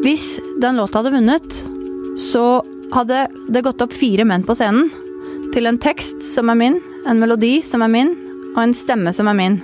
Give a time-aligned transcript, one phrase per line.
[0.00, 1.64] Hvis den låta hadde vunnet,
[2.18, 2.62] så
[2.92, 4.88] hadde det gått opp fire menn på scenen
[5.52, 8.14] til en tekst som er min, en melodi som er min,
[8.54, 9.58] og en stemme som er min.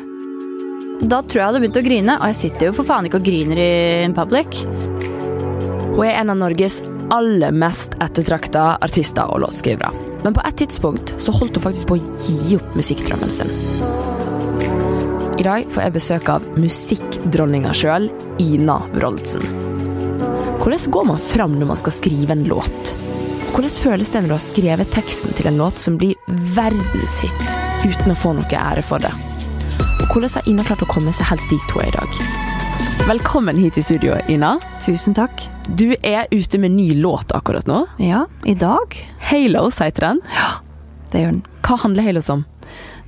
[1.01, 3.21] Da tror jeg jeg hadde begynt å grine, og jeg sitter jo for faen ikke
[3.21, 3.71] og griner i
[4.04, 4.60] in public.
[5.96, 6.82] Hun er en av Norges
[7.14, 9.92] aller mest ettertrakta artister og låtskrivere.
[10.24, 13.54] Men på et tidspunkt så holdt hun faktisk på å gi opp musikkdrømmen sin.
[15.37, 18.10] I dag får jeg besøk av musikkdronninga sjøl,
[18.42, 19.66] Ina Wroldsen.
[20.66, 22.88] Hvordan går man fram når man skal skrive en låt?
[23.55, 26.16] Hvordan føles det når du har skrevet teksten til en låt som blir
[26.56, 27.45] verdenshit,
[27.87, 29.12] uten å få noe ære for det?
[30.02, 32.19] Og hvordan har Ina klart å komme seg helt dit hun er i dag?
[33.06, 34.56] Velkommen hit i studio, Ina.
[34.83, 35.47] Tusen takk.
[35.70, 37.84] Du er ute med ny låt akkurat nå.
[38.03, 38.98] Ja, i dag.
[39.30, 40.25] Halos heter den.
[40.34, 40.51] Ja,
[41.12, 41.45] Det gjør den.
[41.62, 42.42] Hva handler Halos om?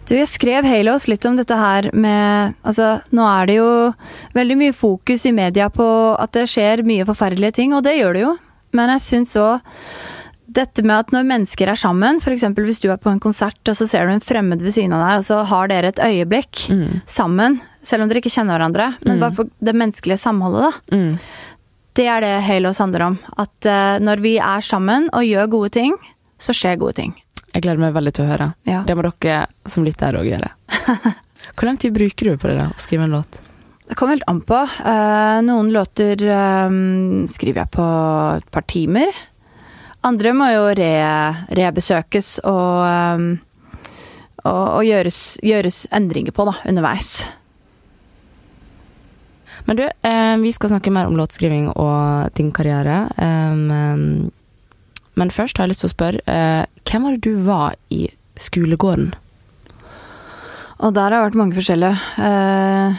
[0.09, 3.71] Du, jeg skrev Halos litt om dette her med Altså, nå er det jo
[4.37, 8.17] veldig mye fokus i media på at det skjer mye forferdelige ting, og det gjør
[8.17, 8.37] det jo.
[8.77, 9.75] Men jeg syns òg
[10.59, 12.47] dette med at når mennesker er sammen, f.eks.
[12.57, 15.05] hvis du er på en konsert og så ser du en fremmed ved siden av
[15.05, 16.65] deg, og så har dere et øyeblikk
[17.05, 20.97] sammen, selv om dere ikke kjenner hverandre, men bare på det menneskelige samholdet, da.
[20.97, 21.13] Mm.
[21.99, 23.19] Det er det Halos handler om.
[23.43, 25.97] At uh, når vi er sammen og gjør gode ting,
[26.39, 27.17] så skjer gode ting.
[27.59, 28.47] Jeg gleder meg veldig til å høre.
[28.71, 28.85] Ja.
[28.87, 30.53] Det må dere som lytter òg gjøre.
[31.59, 33.41] Hvor lang tid bruker du på det da, å skrive en låt?
[33.89, 34.61] Det kommer helt an på.
[34.79, 37.87] Uh, noen låter um, skriver jeg på
[38.37, 39.11] et par timer.
[40.07, 40.93] Andre må jo re,
[41.59, 43.27] rebesøkes og, um,
[44.45, 47.11] og, og gjøres, gjøres endringer på da, underveis.
[49.67, 53.03] Men du, eh, vi skal snakke mer om låtskriving og din karriere.
[55.19, 58.07] Men først har jeg lyst til å spørre, eh, hvem var det du var i
[58.39, 59.13] skolegården?
[60.79, 61.97] Og der har jeg vært mange forskjellige.
[62.23, 62.99] Eh,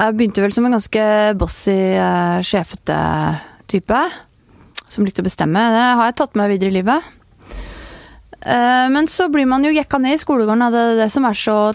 [0.00, 1.06] jeg begynte vel som en ganske
[1.36, 2.98] bossy, eh, sjefete
[3.66, 4.02] type.
[4.88, 5.58] Som likte å bestemme.
[5.58, 7.02] Det har jeg tatt med videre i livet.
[8.42, 11.74] Men så blir man jo jekka ned i skolegården av det, det som er så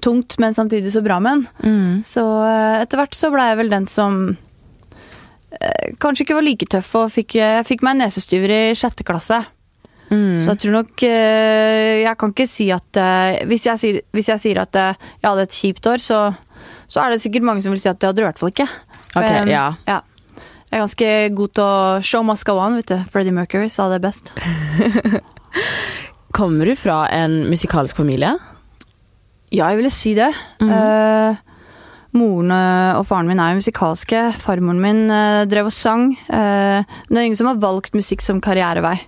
[0.00, 2.02] tungt, men samtidig så bra med en.
[2.02, 4.38] Så eh, etter hvert så ble jeg vel den som
[6.02, 9.42] kanskje ikke var like tøff, og fikk, jeg fikk meg nesestyver i sjette klasse.
[10.12, 10.36] Mm.
[10.36, 14.26] Så jeg tror nok eh, Jeg kan ikke si at eh, hvis, jeg sier, hvis
[14.28, 16.18] jeg sier at eh, jeg hadde et kjipt år, så,
[16.84, 18.52] så er det sikkert mange som vil si at det hadde du i hvert fall
[18.52, 18.68] ikke.
[19.12, 19.66] Ok, Um, ja.
[20.72, 22.96] Jeg er ganske god til å show must go on, vet du.
[23.12, 24.30] Freddie Mercury sa det best.
[26.36, 28.30] Kommer du fra en musikalsk familie?
[29.52, 30.30] Ja, jeg ville si det.
[30.64, 31.42] Eh,
[32.16, 34.24] moren eh, og faren min er jo musikalske.
[34.42, 36.10] Farmoren min eh, drev og sang.
[36.28, 38.98] Eh, men det er ingen som har valgt musikk som karrierevei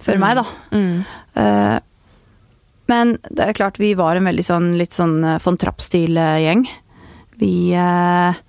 [0.00, 0.44] før meg, da.
[1.36, 1.78] Eh,
[2.90, 6.64] men det er klart, vi var en veldig sånn litt sånn von Trapp-stil-gjeng.
[7.40, 8.40] Vi eh,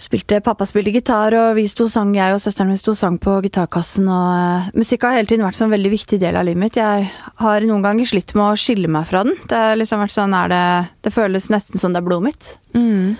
[0.00, 3.36] spilte Pappa spilte gitar, og vi sto sang, jeg og søsteren min sto sang på
[3.44, 4.08] gitarkassen.
[4.10, 6.78] Og uh, musikk har hele tiden vært en sånn veldig viktig del av livet mitt.
[6.80, 7.10] Jeg
[7.44, 9.36] har noen ganger slitt med å skille meg fra den.
[9.50, 10.64] Det har liksom vært sånn, er det,
[11.06, 12.48] det føles nesten som det er blodet mitt.
[12.74, 13.12] Mm.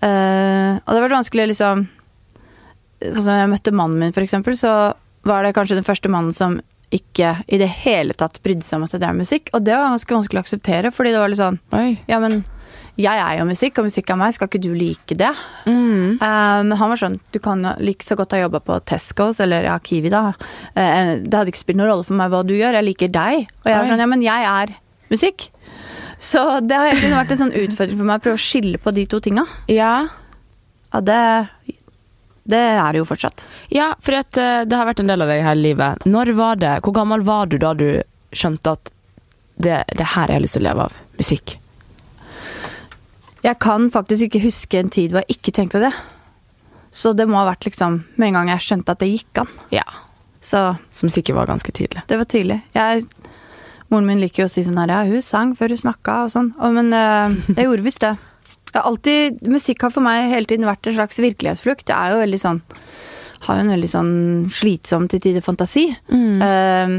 [0.00, 1.88] Uh, og det har vært vanskelig liksom
[3.00, 4.70] Sånn som jeg møtte mannen min, for eksempel, så
[5.24, 6.58] var det kanskje den første mannen som
[6.92, 9.48] ikke i det hele tatt brydde seg om at det er musikk.
[9.56, 11.94] Og det var ganske vanskelig å akseptere, fordi det var litt sånn Oi.
[12.10, 12.42] Ja, men
[12.98, 15.30] jeg er jo musikk, og musikk er meg, skal ikke du like det?
[15.66, 16.18] Mm.
[16.18, 19.68] Um, han var sånn Du kan jo like så godt ha jobba på Tescos eller
[19.68, 20.32] ja, Kiwi, da.
[20.74, 23.46] Eh, det hadde ikke spilt noen rolle for meg hva du gjør, jeg liker deg.
[23.62, 24.74] Og jeg var sånn Ja, men jeg er
[25.12, 25.50] musikk.
[26.20, 28.80] Så det har hele tiden vært en sånn utfordring for meg å prøve å skille
[28.82, 29.46] på de to tinga.
[29.72, 29.94] Ja.
[30.90, 31.20] Ja, det
[32.50, 33.44] Det er det jo fortsatt.
[33.70, 34.24] Ja, for eh,
[34.66, 36.04] det har vært en del av deg hele livet.
[36.04, 38.02] Når var det, Hvor gammel var du da du
[38.32, 38.92] skjønte at
[39.60, 41.00] det, det her har jeg lyst til å leve av?
[41.20, 41.59] Musikk.
[43.44, 45.92] Jeg kan faktisk ikke huske en tid hvor jeg ikke tenkte det.
[46.92, 49.52] Så det må ha vært liksom med en gang jeg skjønte at det gikk an.
[49.72, 49.84] Ja.
[50.42, 52.02] Så Som sikkert var ganske tidlig.
[52.08, 52.58] det var tidlig.
[52.74, 53.04] Jeg,
[53.92, 56.32] moren min liker jo å si sånn her, ja, hun sang før hun snakka og
[56.32, 56.50] sånn.
[56.58, 58.14] Og, men øh, jeg gjorde visst det.
[58.70, 61.86] Jeg alltid, musikk har for meg hele tiden vært en slags virkelighetsflukt.
[61.90, 62.60] Det er jo veldig sånn
[63.46, 64.12] Har jo en veldig sånn
[64.52, 65.86] slitsom til tider fantasi.
[66.12, 66.96] Eh,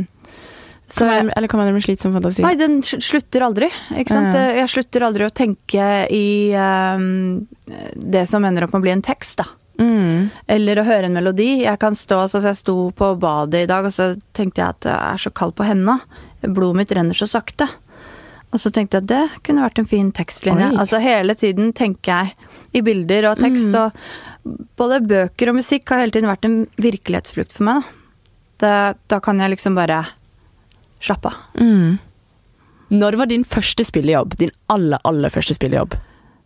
[0.92, 2.44] så Kan man, eller kan man det med slitsom fantasi?
[2.44, 3.70] Nei, den slutter aldri.
[3.96, 4.36] Ikke sant?
[4.36, 4.50] Ja.
[4.60, 7.46] Jeg slutter aldri å tenke i um,
[7.96, 9.48] det som ender opp med å bli en tekst, da.
[9.82, 10.28] Mm.
[10.52, 11.64] Eller å høre en melodi.
[11.64, 14.90] Jeg kan stå, sånn Jeg sto på badet i dag, og så tenkte jeg at
[14.90, 16.02] jeg er så kald på hendene.
[16.44, 17.70] Blodet mitt renner så sakte.
[18.52, 20.74] Og så tenkte jeg at det kunne vært en fin tekstlinje.
[20.74, 20.80] Oi.
[20.84, 23.72] Altså Hele tiden tenker jeg i bilder og tekst.
[23.80, 27.88] Og både bøker og musikk har hele tiden vært en virkelighetsflukt for meg.
[28.62, 30.04] Da, det, da kan jeg liksom bare
[31.02, 31.38] slappe av.
[31.60, 31.98] Mm.
[32.92, 34.36] Når var din første spillejobb?
[34.40, 35.96] Din aller, aller første spillejobb?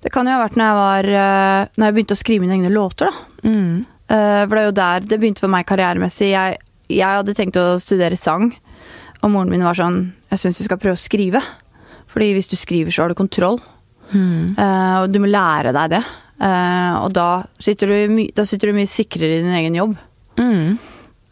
[0.05, 2.53] Det kan jo ha vært når jeg var eh, Når jeg begynte å skrive mine
[2.59, 3.49] egne låter, da.
[3.49, 3.85] Mm.
[4.05, 6.27] Eh, for det er jo der det begynte for meg karrieremessig.
[6.35, 6.59] Jeg,
[6.93, 8.51] jeg hadde tenkt å studere sang,
[9.23, 11.41] og moren min var sånn Jeg syns du skal prøve å skrive.
[12.13, 13.57] Fordi hvis du skriver, så har du kontroll.
[14.13, 14.53] Mm.
[14.61, 16.03] og du må lære deg det.
[16.45, 19.95] Eh, og da sitter, du, my- da sitter du mye sikrere i din egen jobb.
[20.37, 20.75] Mm.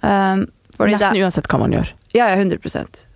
[0.02, 0.42] Eh,
[0.74, 1.92] fordi det Nesten er, uansett hva man gjør.
[2.18, 2.58] ja, ja, 100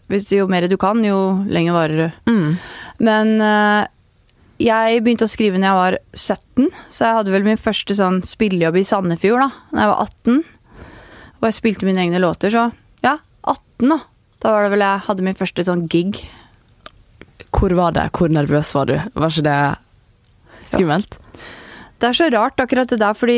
[0.08, 2.32] Hvis Jo mer du kan, jo lenger varer du.
[2.32, 2.58] Mm.
[3.04, 3.88] Men eh,
[4.64, 8.22] jeg begynte å skrive når jeg var 17, så jeg hadde vel min første sånn
[8.26, 10.40] spillejobb i Sandefjord da Når jeg var 18.
[11.38, 12.70] Og jeg spilte mine egne låter, så
[13.06, 14.00] ja, 18 da.
[14.42, 16.24] Da var det vel jeg hadde min første sånn gig.
[17.54, 18.08] Hvor var det?
[18.18, 18.96] Hvor nervøs var du?
[19.14, 19.60] Var ikke det
[20.72, 21.18] skummelt?
[21.98, 23.38] Det er så rart akkurat det der, fordi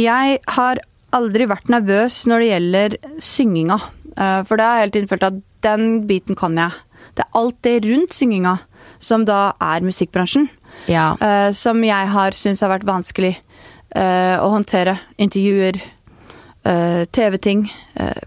[0.00, 0.80] jeg har
[1.14, 3.78] aldri vært nervøs når det gjelder synginga.
[4.16, 6.76] Eh, For det har jeg hele tiden følt at den biten kan jeg.
[7.14, 8.58] Det er alt det rundt synginga
[9.02, 10.48] som da er musikkbransjen.
[10.90, 11.12] Ja.
[11.20, 13.34] Uh, som jeg har syntes har vært vanskelig
[13.96, 14.98] uh, å håndtere.
[15.20, 15.80] Intervjuer,
[16.66, 17.68] uh, TV-ting.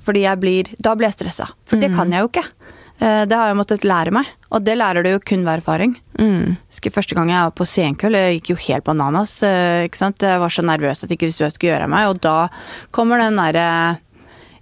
[0.05, 1.49] fordi jeg blir Da blir jeg stressa.
[1.67, 2.45] For det kan jeg jo ikke.
[2.97, 5.91] Det har jeg måttet lære meg, og det lærer du jo kun ved erfaring.
[6.17, 6.55] Mm.
[6.65, 9.35] Første gang jeg var på senkveld, jeg gikk jo helt bananas.
[9.85, 10.25] ikke sant?
[10.25, 12.23] Jeg var så nervøs at jeg ikke visste hva jeg skulle gjøre av meg, og
[12.25, 12.37] da
[12.89, 13.67] kommer den derre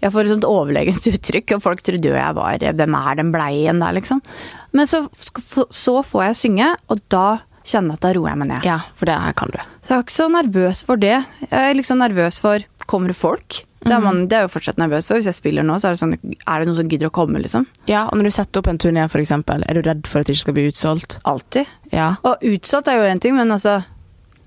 [0.06, 3.34] Jeg får et sånt overlegent uttrykk, og folk trodde jo jeg var Hvem er den
[3.34, 4.22] bleien der, liksom?
[4.76, 5.06] Men så,
[5.74, 7.26] så får jeg synge, og da
[7.66, 8.66] kjenner jeg at da roer jeg meg ned.
[8.68, 9.58] ja, for det kan du.
[9.82, 11.16] Så jeg er ikke så nervøs for det.
[11.48, 13.64] Jeg er liksom nervøs for Kommer det folk?
[13.82, 15.18] Det er, man, det er jo fortsatt nervøs for.
[15.18, 17.42] Hvis jeg spiller nå, så er det sånn Er det noen som gidder å komme,
[17.42, 17.66] liksom?
[17.90, 20.30] Ja, og når du setter opp en turné, for eksempel, er du redd for at
[20.30, 21.18] det ikke skal bli utsolgt?
[21.26, 21.72] Alltid.
[21.90, 22.12] Ja.
[22.26, 23.80] Og utsolgt er jo én ting, men altså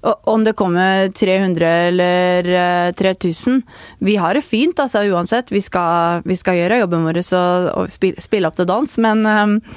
[0.01, 3.63] Om det kommer 300 eller eh, 3000
[3.99, 5.51] Vi har det fint, altså, uansett.
[5.51, 9.27] Vi skal, vi skal gjøre jobben vår og, og spille, spille opp til dans, men,
[9.27, 9.75] eh,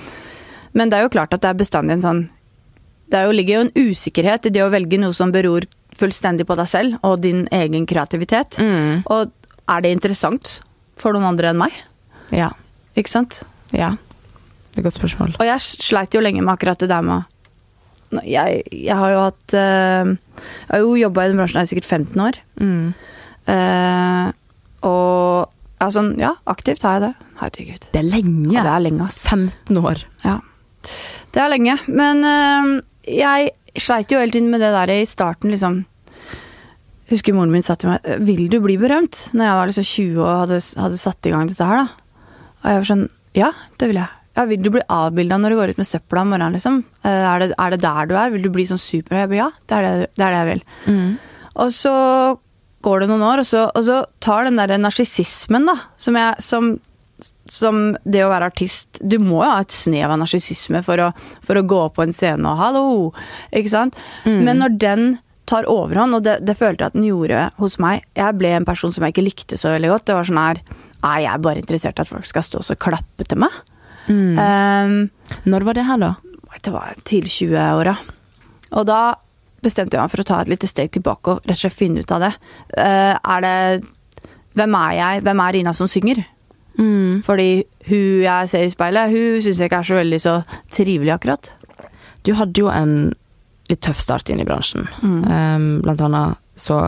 [0.77, 2.21] men det er jo klart at det er bestandig en sånn
[3.11, 5.65] Det er jo, ligger jo en usikkerhet i det å velge noe som beror
[5.97, 8.61] fullstendig på deg selv og din egen kreativitet.
[8.61, 9.01] Mm.
[9.11, 9.33] Og
[9.67, 10.59] er det interessant
[11.01, 11.75] for noen andre enn meg?
[12.31, 12.53] Ja.
[12.95, 13.41] Ikke sant?
[13.75, 13.95] Ja.
[14.71, 15.35] Det er et godt spørsmål.
[15.41, 17.30] Og jeg sleit jo lenge med akkurat det der med å
[18.27, 21.71] jeg, jeg har jo hatt uh, Jeg har jo jobba i den bransjen her i
[21.71, 22.39] sikkert 15 år.
[22.61, 22.93] Mm.
[23.47, 24.27] Uh,
[24.87, 27.29] og sånn, ja, aktivt har jeg det.
[27.41, 27.87] Herregud.
[27.93, 28.51] Det er lenge.
[28.53, 29.21] Ja, det er lenge, ass.
[29.25, 30.03] 15 år.
[30.25, 30.37] Ja.
[31.33, 31.77] Det er lenge.
[31.89, 32.75] Men uh,
[33.07, 35.81] jeg sleit jo hele tiden med det der i starten, liksom.
[37.11, 40.21] Husker moren min sa til meg 'Vil du bli berømt?' Når jeg var liksom 20
[40.23, 41.87] og hadde, hadde satt i gang dette her, da.
[42.63, 44.20] Og jeg var sånn Ja, det vil jeg.
[44.37, 46.83] Ja, Vil du bli avbilda når du går ut med søpla om morgenen, liksom?
[47.03, 48.31] Eh, Er det, er det der du er?
[48.31, 49.17] Vil du bli sånn super?
[49.19, 50.63] Jeg ba, ja, det er det, det er det jeg vil.
[50.87, 51.09] Mm.
[51.65, 51.95] Og så
[52.81, 56.41] går det noen år, og så, og så tar den derre narsissismen, da, som jeg
[56.41, 56.71] som,
[57.51, 61.11] som det å være artist Du må jo ha et snev av narsissisme for,
[61.45, 63.11] for å gå på en scene og 'hallo',
[63.53, 63.99] ikke sant?
[64.25, 68.05] Men når den tar overhånd, og det, det følte jeg at den gjorde hos meg
[68.15, 70.05] Jeg ble en person som jeg ikke likte så veldig godt.
[70.07, 70.61] Det var sånn her
[71.01, 73.49] Nei, jeg er bare interessert i at folk skal stå og klappe til meg.
[74.11, 74.37] Mm.
[74.37, 76.11] Um, Når var det her, da?
[76.61, 77.93] det var tidlig 20-åra.
[78.77, 78.99] Og da
[79.63, 82.03] bestemte jeg meg for å ta et lite steg tilbake og rett og slett finne
[82.03, 82.31] ut av det.
[82.75, 83.55] Uh, er det
[84.59, 85.21] Hvem er jeg?
[85.23, 86.19] Hvem er Ina som synger?
[86.77, 87.21] Mm.
[87.23, 90.33] Fordi hun jeg ser i speilet, hun syns jeg ikke er så veldig så
[90.75, 91.49] trivelig, akkurat.
[92.27, 93.13] Du hadde jo en
[93.71, 94.89] litt tøff start inn i bransjen.
[95.01, 96.81] Um, blant annet så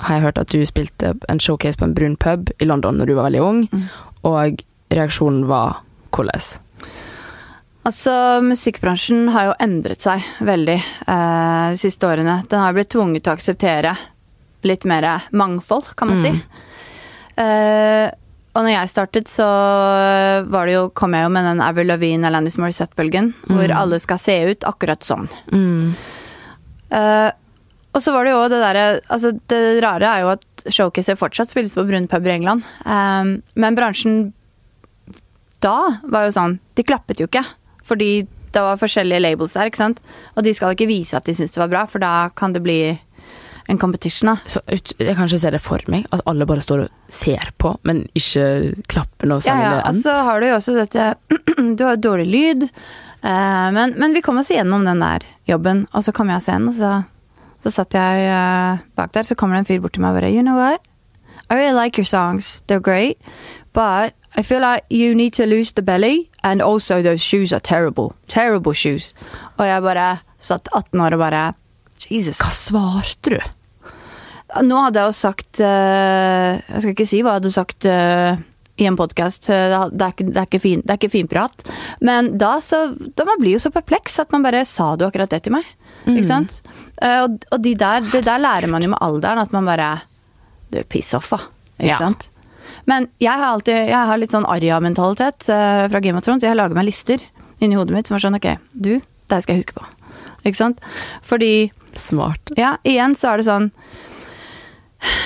[0.00, 3.10] har jeg hørt at du spilte en showcase på en brun pub i London når
[3.10, 3.82] du var veldig ung, Mm.
[4.24, 5.80] og reaksjonen var
[6.10, 6.40] hvordan?
[7.88, 8.12] Altså,
[8.44, 12.42] Musikkbransjen har jo endret seg veldig eh, de siste årene.
[12.50, 13.94] Den har blitt tvunget til å akseptere
[14.68, 16.24] litt mer mangfold, kan man Mm.
[16.26, 16.42] si.
[17.40, 18.10] Eh,
[18.52, 19.46] og når jeg startet, så
[20.50, 23.76] var det jo, kom jeg jo med den Avril Lavigne Alanis Morissette-bølgen, hvor Mm.
[23.78, 25.28] alle skal se ut akkurat sånn.
[25.52, 25.94] Mm.
[26.90, 27.30] Eh,
[27.94, 31.48] og så var det jo det derre Altså, det rare er jo at showcaser fortsatt
[31.50, 32.62] spilles på brun pub i England.
[32.84, 34.32] Um, men bransjen
[35.60, 35.76] da
[36.08, 37.44] var jo sånn De klappet jo ikke.
[37.84, 40.00] Fordi det var forskjellige labels der, ikke sant.
[40.36, 42.62] Og de skal ikke vise at de syns det var bra, for da kan det
[42.64, 42.78] bli
[43.70, 44.48] en competition, da.
[44.50, 47.76] Så jeg kan ikke se det for meg, at alle bare står og ser på,
[47.86, 49.76] men ikke klapper noe når Ja, ja.
[49.76, 51.06] og så Altså har du jo også dette
[51.78, 52.66] Du har dårlig lyd.
[53.22, 56.46] eh, men, men vi kom oss igjennom den der jobben, og så kom jeg av
[56.48, 56.92] scenen, og så,
[57.62, 60.22] så satt jeg eh, bak der, så kommer det en fyr bort til meg og
[60.22, 60.82] bare You know what?
[61.50, 62.62] I really like your songs.
[62.66, 63.18] They're great.
[63.72, 67.60] But I feel like you need to lose the belly, and also those shoes are
[67.60, 68.14] terrible.
[68.28, 69.12] Terrible shoes.
[69.58, 71.42] Og jeg bare satt 18 år og bare
[72.08, 72.38] Jesus.
[72.40, 73.40] Hva svarte du?
[74.66, 78.40] Nå hadde jeg jo sagt eh, Jeg skal ikke si hva jeg hadde sagt eh,
[78.80, 79.46] i en podkast.
[79.46, 79.58] Det,
[80.02, 81.62] er ikke- det, er ikke fin- det er ikke finprat.
[82.00, 82.80] Men da så
[83.14, 85.64] da Man blir jo så perpleks at man bare Sa du akkurat det til meg?
[86.08, 86.62] Ikke sant?
[87.02, 90.00] Eh, og og de der, det der lærer man jo med alderen, at man bare
[90.72, 91.38] Du, piss off, da.
[91.78, 91.98] Ikke Ja.
[91.98, 92.30] sant?
[92.88, 96.44] Men jeg har alltid Jeg har litt sånn Arja-mentalitet eh, fra Game of Thrones.
[96.46, 97.22] Jeg lager meg lister
[97.60, 99.88] inni hodet mitt som er sånn Ok, du, det skal jeg huske på.
[100.48, 100.80] Ikke sant?
[101.26, 102.54] Fordi Smart.
[102.56, 103.68] ja, igjen så er det sånn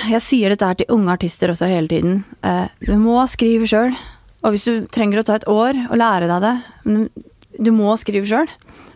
[0.09, 2.23] Jeg sier dette her til unge artister også hele tiden.
[2.43, 3.95] Eh, du må skrive sjøl.
[4.45, 7.09] Og hvis du trenger å ta et år og lære deg det
[7.65, 8.51] Du må skrive sjøl.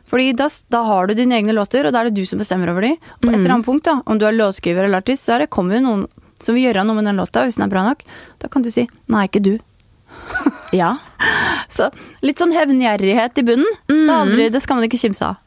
[0.10, 2.72] Fordi da, da har du dine egne låter, og da er det du som bestemmer
[2.72, 2.96] over de.
[3.22, 5.52] Og et eller annet punkt, da, om du er låtskriver eller artist, så er det,
[5.54, 6.08] kommer jo noen
[6.44, 8.06] som vil gjøre noe med den låta, hvis den er bra nok.
[8.40, 9.60] Da kan du si 'nei, ikke du'.
[10.72, 10.98] Ja.
[11.70, 11.90] Så
[12.22, 13.70] litt sånn hevngjerrighet i bunnen.
[13.88, 15.40] Det, er aldri, det skal man ikke kimse av.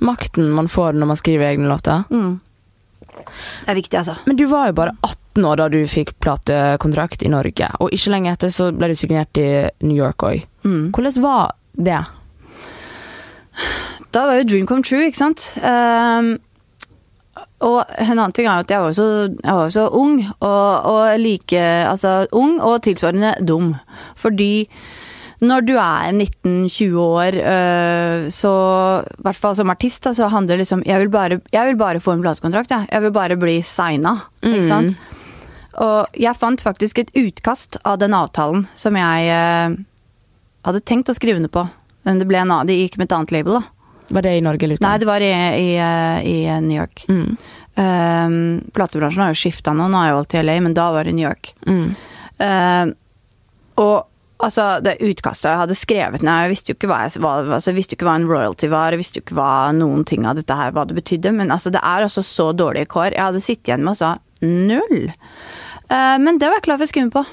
[0.00, 2.04] Makten man får når man skriver egne låter.
[2.08, 4.16] Det er viktig, altså.
[4.24, 8.14] Men du var jo bare 18 år da du fikk platekontrakt i Norge, og ikke
[8.14, 10.46] lenge etter så ble du signert i New York òg.
[10.64, 10.90] Mm.
[10.96, 12.00] Hvordan var det?
[14.10, 15.52] Da var jo dream come true, ikke sant.
[15.62, 16.38] Ehm,
[17.60, 20.16] og en annen ting er at jeg var jo så, jeg var jo så ung,
[20.40, 23.74] og, og like Altså ung og tilsvarende dum.
[24.18, 24.66] Fordi
[25.40, 28.50] når du er 19-20 år, øh, så
[29.00, 31.78] i hvert fall som artist, da, så handler det liksom Jeg vil bare, jeg vil
[31.80, 32.88] bare få en platekontrakt, jeg.
[32.92, 35.00] Jeg vil bare bli signa, ikke sant.
[35.80, 39.78] Og jeg fant faktisk et utkast av den avtalen som jeg øh,
[40.66, 41.68] hadde tenkt å skrive under på.
[42.04, 43.79] Men det ble en det gikk med et annet label, da.
[44.10, 47.04] Var det i Norge eller Nei, det var i, i, eh, i New York.
[47.08, 47.36] Mm.
[47.80, 48.38] Um,
[48.74, 51.14] platebransjen har jo skifta nå, nå er jo alt i LA, men da var det
[51.16, 51.52] New York.
[51.68, 51.92] Mm.
[52.42, 52.92] Um,
[53.80, 53.96] og
[54.42, 57.70] altså, det utkastet jeg hadde skrevet ned Jeg visste jo ikke hva, jeg, hva, altså,
[57.70, 60.26] jeg visste jo ikke hva en royalty var, jeg visste jo ikke hva noen ting
[60.28, 63.14] av dette her hva det betydde, men altså, det er altså så dårlige kår.
[63.14, 65.12] Jeg hadde sittet igjen med altså null.
[65.90, 67.26] Uh, men det var jeg klar for å skrive på.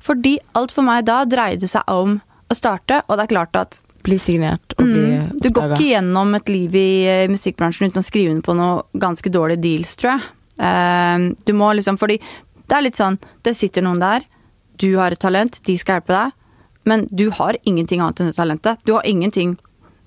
[0.00, 2.18] Fordi alt for meg da dreide seg om
[2.50, 5.30] å starte, og det er klart at Bli signert og bli Mm.
[5.42, 8.82] Du går ikke gjennom et liv i eh, musikkbransjen uten å skrive under på noe
[9.00, 10.28] ganske dårlige deals, tror jeg.
[10.60, 14.26] Uh, du må liksom, fordi det er litt sånn, det sitter noen der,
[14.80, 16.36] du har et talent, de skal hjelpe deg,
[16.88, 18.80] men du har ingenting annet enn det talentet.
[18.84, 19.56] Du har ingenting,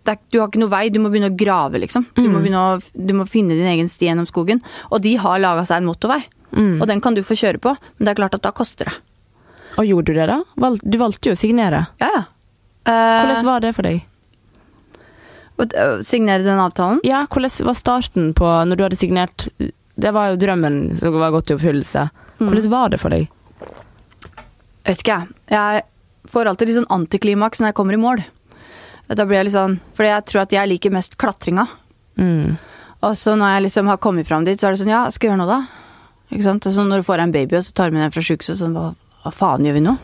[0.06, 2.06] det er, du har ikke noe vei, du må begynne å grave, liksom.
[2.18, 5.66] Du, må å, du må finne din egen sti gjennom skogen, og de har laga
[5.70, 6.22] seg en motorvei.
[6.54, 8.94] Og den kan du få kjøre på, men det er klart at da koster det.
[9.82, 10.70] Og gjorde du det, da?
[10.84, 11.88] Du valgte jo å signere.
[12.02, 12.24] Ja, ja.
[12.86, 14.02] Eh, Hvordan var det for deg?
[15.58, 17.00] å- å signere den avtalen?
[17.04, 19.48] Ja, hvordan var starten på når du hadde signert
[19.96, 22.10] Det var jo drømmen som var gått i oppfyllelse.
[22.40, 23.28] Hvordan var det for deg?
[24.86, 25.84] Vet ikke jeg.
[26.28, 28.24] Får alltid litt sånn antiklimaks når jeg kommer i mål.
[29.14, 31.68] Da blir jeg litt sånn Fordi jeg tror at jeg liker mest klatringa.
[32.18, 32.58] Mm.
[33.04, 35.30] Og så når jeg liksom har kommet fram dit, så er det sånn Ja, skal
[35.30, 35.68] jeg gjøre noe, da?
[36.34, 36.66] Ikke sant?
[36.66, 38.58] Og så når du får en baby, og så tar du med den fra sjukehuset,
[38.58, 39.96] sånn hva, hva faen gjør vi nå?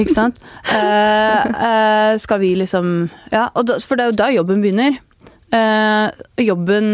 [0.00, 0.40] ikke sant?
[0.64, 4.96] Eh, eh, skal vi liksom Ja, da, for det er jo da jobben begynner.
[5.50, 6.86] Eh, jobben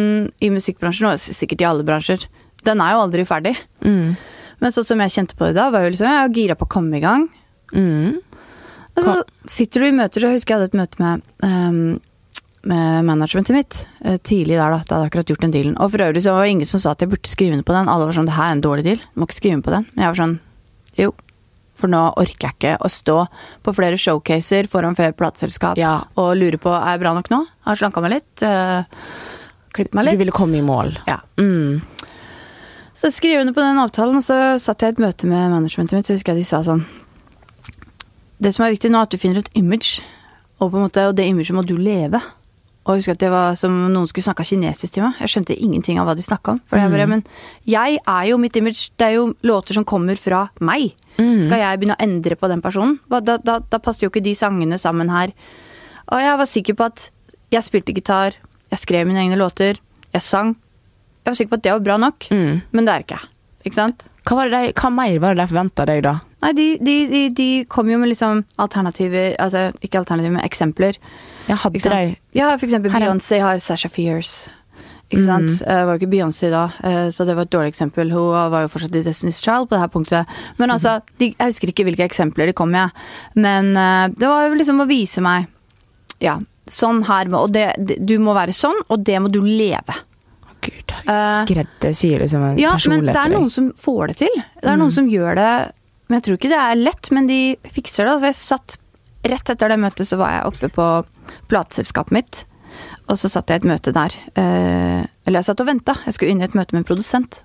[0.42, 2.26] i musikkbransjen, og sikkert i alle bransjer,
[2.66, 3.54] den er jo aldri ferdig.
[3.84, 4.16] Mm.
[4.62, 6.66] Men sånn som jeg kjente på det da, var jo liksom Jeg er gira på
[6.66, 7.28] å komme i gang.
[7.76, 8.18] Mm.
[8.96, 9.16] Og så
[9.58, 11.98] sitter du i møter, så husker jeg hadde et møte med, um,
[12.66, 14.80] med managementet mitt eh, tidlig der, da.
[14.80, 15.76] Da hadde jeg akkurat gjort den dealen.
[15.76, 17.76] Og for øvrig så var det ingen som sa at jeg burde skrive under på
[17.76, 17.90] den.
[17.92, 19.76] Alle var sånn det her er en dårlig deal, du må ikke skrive under på
[19.76, 19.88] den.
[19.92, 20.36] Men jeg var sånn
[20.96, 21.12] jo.
[21.76, 23.16] For nå orker jeg ikke å stå
[23.66, 25.98] på flere showcaser foran flere plateselskap Ja.
[26.16, 27.42] og lure på er jeg bra nok nå.
[27.66, 28.42] Har slanka meg litt.
[28.42, 28.84] Øh,
[29.76, 30.94] Klippet meg Du ville komme i mål.
[31.06, 31.18] Ja.
[31.36, 31.82] Mm.
[32.96, 35.50] Så skrev jeg under på den avtalen, og så satt jeg i et møte med
[35.52, 36.80] managementet mitt, så husker jeg de sa sånn
[38.40, 40.00] Det som er viktig nå, er at du finner et image,
[40.60, 42.20] og, på en måte, og det imaget må du leve.
[42.86, 45.16] Og jeg husker at det var som noen skulle snakka kinesisk til meg.
[45.20, 46.60] Jeg skjønte ingenting av hva de snakka om.
[46.70, 47.24] For jeg bare, men
[47.66, 48.90] jeg er jo mitt image.
[48.96, 50.94] Det er jo låter som kommer fra meg.
[51.16, 52.98] Skal jeg begynne å endre på den personen?
[53.10, 55.32] Da, da, da passer jo ikke de sangene sammen her.
[56.12, 57.08] Og jeg var sikker på at
[57.54, 58.36] jeg spilte gitar,
[58.70, 59.78] jeg skrev mine egne låter,
[60.12, 60.54] jeg sang.
[61.24, 62.62] Jeg var sikker på at det var bra nok, Mm.
[62.72, 63.28] men det er ikke jeg.
[63.66, 64.04] Ikke sant?
[64.26, 66.16] Hva, var det de, hva mer var det de forventa deg, da?
[66.42, 70.98] Nei, de, de, de, kom jo med liksom alternativer Altså ikke alternativer, men eksempler.
[71.48, 72.16] Ja, hadde de?
[72.36, 74.50] Ja, for eksempel Beyoncé har Sasha Fierce.
[75.10, 75.50] Ikke sant?
[75.62, 78.10] Eh, Det var jo ikke Beyoncé da, eh, så det var et dårlig eksempel.
[78.10, 80.26] Hun var jo fortsatt i Destiny's Child på det her punktet.
[80.58, 82.90] Men altså, de, jeg husker ikke hvilke eksempler de kom med.
[83.36, 85.46] Men eh, det var jo liksom å vise meg
[86.18, 89.40] Ja, sånn her må Og det, det, du må være sånn, og det må du
[89.44, 89.94] leve.
[90.64, 94.42] Gud, Eh, skreddersyr liksom en Ja, men det er noen som får det til.
[94.62, 95.50] Det er noen som gjør det
[96.08, 97.38] Men jeg tror ikke det er lett, men de
[97.70, 98.16] fikser det.
[98.18, 98.76] For jeg satt
[99.26, 100.84] Rett etter det møtet så var jeg oppe på
[101.50, 102.44] plateselskapet mitt.
[103.06, 104.14] Og så satt jeg i et møte der.
[104.34, 105.94] Eh, eller jeg satt og venta.
[106.06, 107.42] Jeg skulle inn i et møte med en produsent.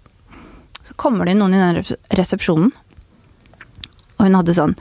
[0.82, 2.72] Så kommer det inn noen i den resepsjonen.
[4.18, 4.75] Og hun hadde sånn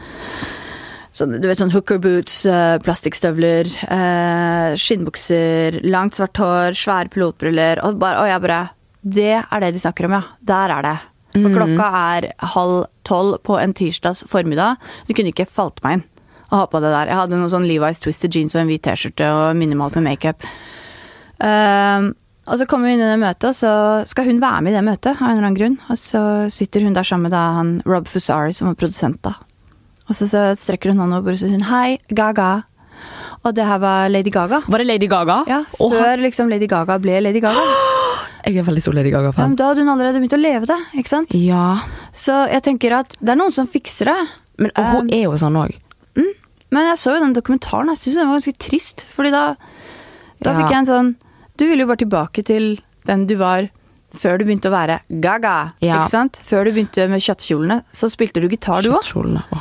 [1.16, 7.82] sånn, du vet, sånn hooker boots, eh, plastikkstøvler, eh, skinnbukser, langt svart hår, svære pilotbriller.
[7.84, 8.60] Og, bare, og jeg bare
[9.00, 10.22] Det er det de snakker om, ja.
[10.44, 10.98] Der er det.
[11.32, 14.76] For klokka er halv tolv på en tirsdags formiddag.
[15.08, 16.04] Du kunne ikke falt meg inn
[16.50, 17.10] å ha på det der.
[17.10, 20.46] Jeg hadde noen sånn Levi's twisted jeans og en hvit T-skjorte og minimalt med makeup.
[21.40, 22.10] Uh,
[22.50, 23.72] og så kommer vi inn i det møtet, og så
[24.10, 25.76] skal hun være med i det møtet av en eller annen grunn.
[25.92, 29.36] Og så sitter hun der sammen med da, han Rob Fusari, som var produsent da.
[30.08, 32.64] Og så, så strekker hun hånda over og sier hun hei, Gaga.
[33.46, 34.64] Og det her var Lady Gaga.
[34.66, 35.38] Var det Lady Gaga?
[35.48, 37.62] Ja, Før Før liksom Lady Gaga ble Lady Gaga.
[38.44, 39.54] jeg er veldig stor Lady Gaga-fan.
[39.54, 41.36] Ja, da hadde hun allerede begynt å leve det, ikke sant?
[41.36, 41.80] Ja.
[42.16, 44.18] Så jeg tenker at det er noen som fikser det.
[44.60, 45.76] Men og hun er jo sånn òg.
[46.70, 49.04] Men jeg så jo den dokumentaren, jeg syns den var ganske trist.
[49.16, 49.56] Fordi da,
[50.40, 50.56] da Ja.
[50.60, 51.16] fikk jeg en sånn
[51.58, 53.68] Du ville jo bare tilbake til den du var
[54.16, 55.72] før du begynte å være gaga.
[55.80, 56.00] Ja.
[56.00, 56.40] Ikke sant?
[56.42, 59.04] Før du begynte med kjøttkjolene, så spilte du gitar, du òg.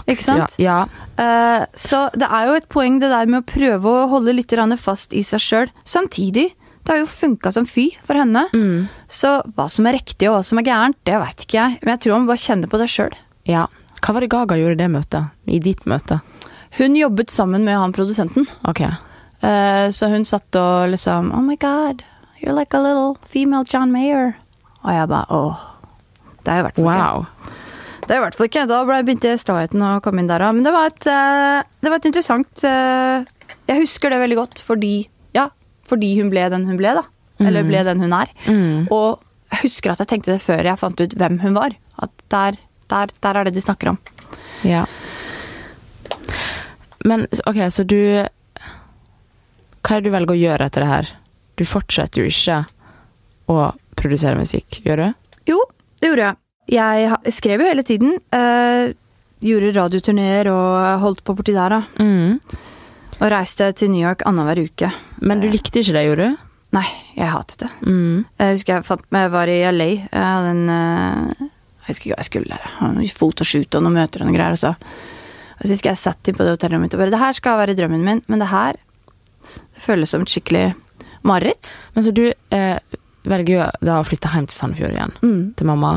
[0.08, 0.56] Ikke sant?
[0.58, 0.86] Ja.
[1.18, 4.50] Eh, så det er jo et poeng det der med å prøve å holde litt
[4.80, 5.70] fast i seg sjøl.
[5.86, 6.54] Samtidig,
[6.84, 8.48] det har jo funka som fy for henne.
[8.54, 8.88] Mm.
[9.08, 11.80] Så hva som er riktig og hva som er gærent, det veit ikke jeg.
[11.84, 13.14] Men jeg tror man bare kjenner på det sjøl.
[13.46, 13.68] ja.
[14.00, 15.32] Hva var det Gaga gjorde i det møtet?
[15.50, 16.20] I ditt møte?
[16.78, 18.48] Hun jobbet sammen med han produsenten.
[18.70, 18.82] Ok.
[18.86, 22.04] Eh, så hun satt og liksom Oh my god,
[22.42, 24.36] you're like a little female John Mayer.
[24.84, 25.66] Og jeg bare åh.
[26.44, 27.10] Det er jo i hvert fall ikke.
[27.10, 27.56] Wow.
[28.10, 28.66] Det er i hvert fall ikke.
[28.70, 30.56] Da begynte staheten å komme inn der òg.
[30.58, 33.28] Men det var et, eh, det var et interessant eh,
[33.70, 34.94] Jeg husker det veldig godt fordi
[35.36, 35.50] Ja,
[35.86, 37.06] fordi hun ble den hun ble, da.
[37.40, 38.32] Eller ble den hun er.
[38.50, 38.88] Mm.
[38.92, 39.22] Og
[39.54, 41.76] jeg husker at jeg tenkte det før jeg fant ut hvem hun var.
[42.02, 42.58] At der,
[42.92, 44.00] der, der er det de snakker om.
[44.68, 44.86] Ja.
[47.06, 48.00] Men ok, så du
[49.80, 51.12] Hva er det du velger å gjøre etter det her?
[51.58, 52.58] Du fortsetter jo ikke
[53.50, 53.70] å
[54.00, 55.08] produsere musikk, gjør du?
[55.50, 55.60] Jo,
[56.00, 56.38] det gjorde jeg.
[56.70, 58.18] Jeg skrev jo hele tiden.
[58.36, 58.92] Uh,
[59.44, 62.04] gjorde radioturneer og holdt på borti der, da.
[62.04, 62.38] Mm.
[63.20, 64.92] Og reiste til New York annenhver uke.
[65.24, 66.46] Men du likte ikke det, gjorde du?
[66.78, 66.86] Nei,
[67.18, 67.70] jeg hatet det.
[67.82, 68.26] Mm.
[68.38, 69.90] Jeg husker jeg, fant, jeg var i LA.
[70.04, 71.49] Jeg hadde en eh,
[71.80, 73.14] Jeg husker ikke hva jeg skulle der.
[73.18, 74.52] Fotoshoot og noen møter og noen greier.
[74.52, 77.20] Og så, og så husker jeg satt inn på det hotellet mitt og bare Det
[77.24, 78.78] her skal være drømmen min, men det her
[79.74, 80.74] det føles som et skikkelig
[81.26, 81.74] mareritt.
[81.96, 82.80] Men så du eh,
[83.26, 85.42] velger jo da å flytte hjem til Sandefjord igjen, Mm.
[85.56, 85.94] til mamma,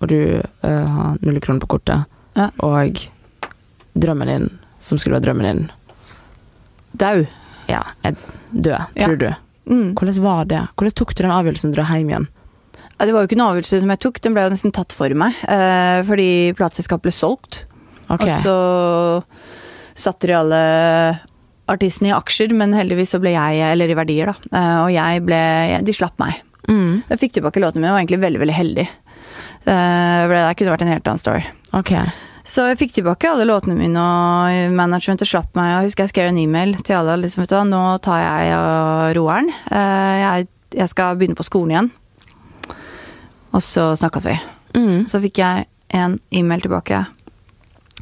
[0.00, 2.04] og du eh, har null kroner på kortet,
[2.36, 2.50] Ja.
[2.60, 3.00] og
[3.98, 4.46] drømmen din,
[4.78, 5.70] som skulle være drømmen din,
[6.96, 7.24] Dau.
[7.68, 8.16] ja, Død,
[8.52, 9.06] død, Ja.
[9.06, 9.30] tror du.
[9.66, 9.94] Mm.
[9.94, 10.62] Hvordan var det?
[10.76, 12.28] Hvordan tok du den avgjørelsen å dra hjem igjen?
[13.02, 14.92] Ja, det var jo ikke noen avgjørelse som jeg tok, den ble jo nesten tatt
[14.94, 15.34] for meg.
[15.50, 17.64] Eh, fordi plateselskapet ble solgt.
[18.06, 18.30] Okay.
[18.30, 20.60] Og så satte de alle
[21.72, 24.52] artistene i aksjer, men heldigvis så ble jeg, eller i verdier, da.
[24.54, 25.40] Eh, og jeg ble
[25.82, 26.36] De slapp meg.
[26.70, 27.02] Mm.
[27.08, 28.84] Jeg fikk tilbake låtene mine og var egentlig veldig, veldig heldig.
[28.86, 31.42] Eh, for det kunne vært en helt annen story.
[31.80, 32.12] Okay.
[32.46, 35.72] Så jeg fikk tilbake alle låtene mine, og managementet slapp meg.
[35.72, 37.18] Jeg husker jeg skrev en e-mail til alle.
[37.24, 39.50] Liksom, vet du, nå tar jeg roeren.
[39.74, 41.90] Eh, jeg, jeg skal begynne på skolen igjen.
[43.52, 44.36] Og så snakkes vi.
[44.76, 45.06] Mm.
[45.08, 47.04] Så fikk jeg en e-mail tilbake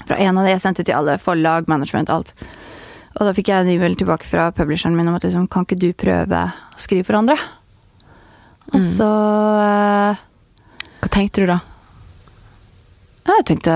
[0.07, 1.19] fra en av de jeg sendte til alle.
[1.23, 2.33] Forlag, management, alt.
[3.19, 5.81] Og da fikk jeg en e-mail tilbake fra publisheren min om at liksom, kan ikke
[5.81, 7.37] du prøve å skrive for andre?
[8.71, 9.09] Og så
[9.67, 10.21] eh,
[11.03, 11.59] Hva tenkte du da?
[13.27, 13.75] Ja, jeg tenkte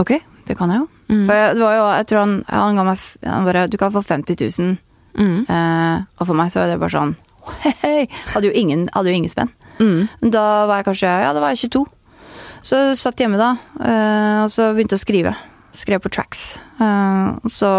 [0.00, 0.14] ok,
[0.48, 0.88] det kan jeg jo.
[1.08, 1.24] Mm.
[1.28, 4.02] For det var jo, jeg tror han, han ga meg han bare, Du kan få
[4.04, 4.74] 50 000.
[5.18, 5.38] Mm.
[5.44, 7.16] Eh, og for meg så var det bare sånn
[7.82, 8.08] Hei!
[8.32, 9.52] Hadde jo ingen, hadde jo ingen spenn.
[9.78, 10.30] Mm.
[10.34, 11.84] Da var jeg kanskje Ja, da var jeg 22.
[12.66, 15.34] Så jeg satt hjemme da, eh, og så begynte jeg å skrive.
[15.78, 16.58] Skrev på tracks.
[16.80, 17.72] Eh, så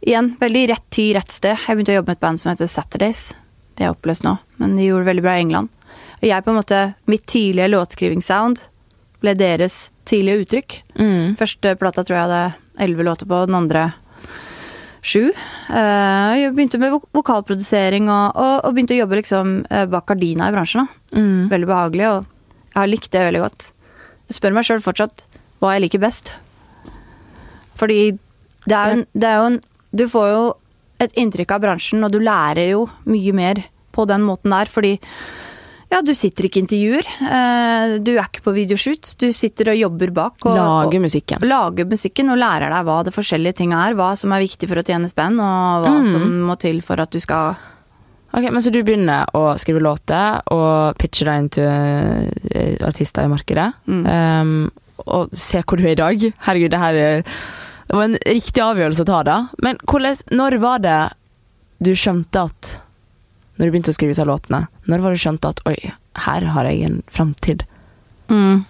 [0.00, 1.58] Igjen, veldig rett tid, rett sted.
[1.60, 3.34] Jeg begynte å jobbe med et band som heter Saturdays.
[3.76, 5.74] Det er oppløst nå, men de gjorde det veldig bra i England.
[6.22, 6.78] Og jeg på en måte
[7.10, 8.62] Mitt tidlige låtskrivingssound
[9.20, 10.76] ble deres tidlige uttrykk.
[10.96, 11.36] Mm.
[11.36, 12.44] Første plata tror jeg hadde
[12.80, 13.90] elleve låter på, den andre
[15.02, 15.30] sju.
[15.32, 20.50] Eh, jeg begynte med vokalprodusering og, og, og begynte å jobbe liksom eh, bak gardina
[20.50, 20.88] i bransjen.
[21.16, 21.48] Mm.
[21.52, 23.68] Veldig behagelig, og jeg har likt det veldig godt.
[24.30, 25.26] Jeg spør meg sjøl fortsatt
[25.60, 26.32] hva jeg liker best.
[27.80, 28.00] Fordi
[28.68, 29.60] det er en, det er jo en
[29.96, 30.42] Du får jo
[31.00, 34.98] et inntrykk av bransjen, og du lærer jo mye mer på den måten der, fordi
[35.90, 37.06] ja, du sitter ikke i intervjuer.
[37.26, 39.14] eh, Du er ikke på videoshoot.
[39.18, 40.36] Du sitter og jobber bak.
[40.46, 41.42] Og, Lage og, musikken.
[41.42, 43.94] lager musikken og lærer deg hva det forskjellige tinga er.
[43.98, 46.10] Hva som er viktig for å tjene spenn, og hva Mm.
[46.12, 47.56] som må til for at du skal
[48.32, 53.24] Ok, Men så du begynner å skrive låter og pitche deg inn til eh, artister
[53.24, 53.72] i markedet.
[53.88, 54.04] Mm.
[54.06, 54.70] Um,
[55.08, 56.32] og se hvor du er i dag.
[56.46, 59.48] Herregud, det her er Det var en riktig avgjørelse å ta, da.
[59.60, 60.98] Men hvordan, når var det
[61.82, 62.78] du skjønte at
[63.58, 65.76] Når du begynte å skrive disse låtene, når var det du skjønte at oi,
[66.26, 67.62] her har jeg en framtid?
[68.30, 68.64] Mm.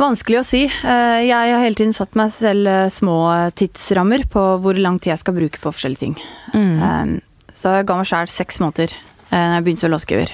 [0.00, 0.62] Vanskelig å si.
[0.66, 3.16] Eh, Jeg har hele tiden satt meg selv eh, små
[3.58, 6.16] tidsrammer på hvor lang tid jeg skal bruke på forskjellige ting.
[6.56, 7.20] Mm.
[7.54, 8.94] Så jeg ga meg sjæl seks måneder
[9.30, 10.32] da jeg begynte som låtskriver.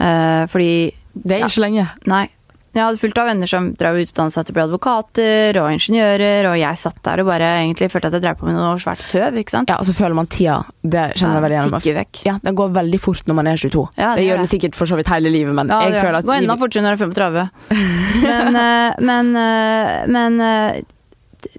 [0.00, 0.70] Eh, Fordi
[1.14, 1.46] Det er Ja.
[1.46, 1.88] ikke lenge.
[2.10, 2.28] Nei.
[2.74, 6.56] Jeg hadde fullt av venner som drev seg til å bli advokater og ingeniører, og
[6.58, 9.38] jeg satt der og bare egentlig følte at jeg drev på med noe svært tøv,
[9.38, 9.70] ikke sant?
[9.70, 10.56] Ja, og så føler man tida.
[10.82, 11.98] Det kjenner jeg veldig igjen.
[12.00, 12.22] Vekk.
[12.26, 13.84] Ja, Den går veldig fort når man er 22.
[13.94, 16.18] Ja, det, det gjør den sikkert for så vidt hele livet, men Ja, jeg føler
[16.18, 17.46] at går enda fortere når du er 35.
[18.24, 20.82] Men, eh, men, eh, men eh,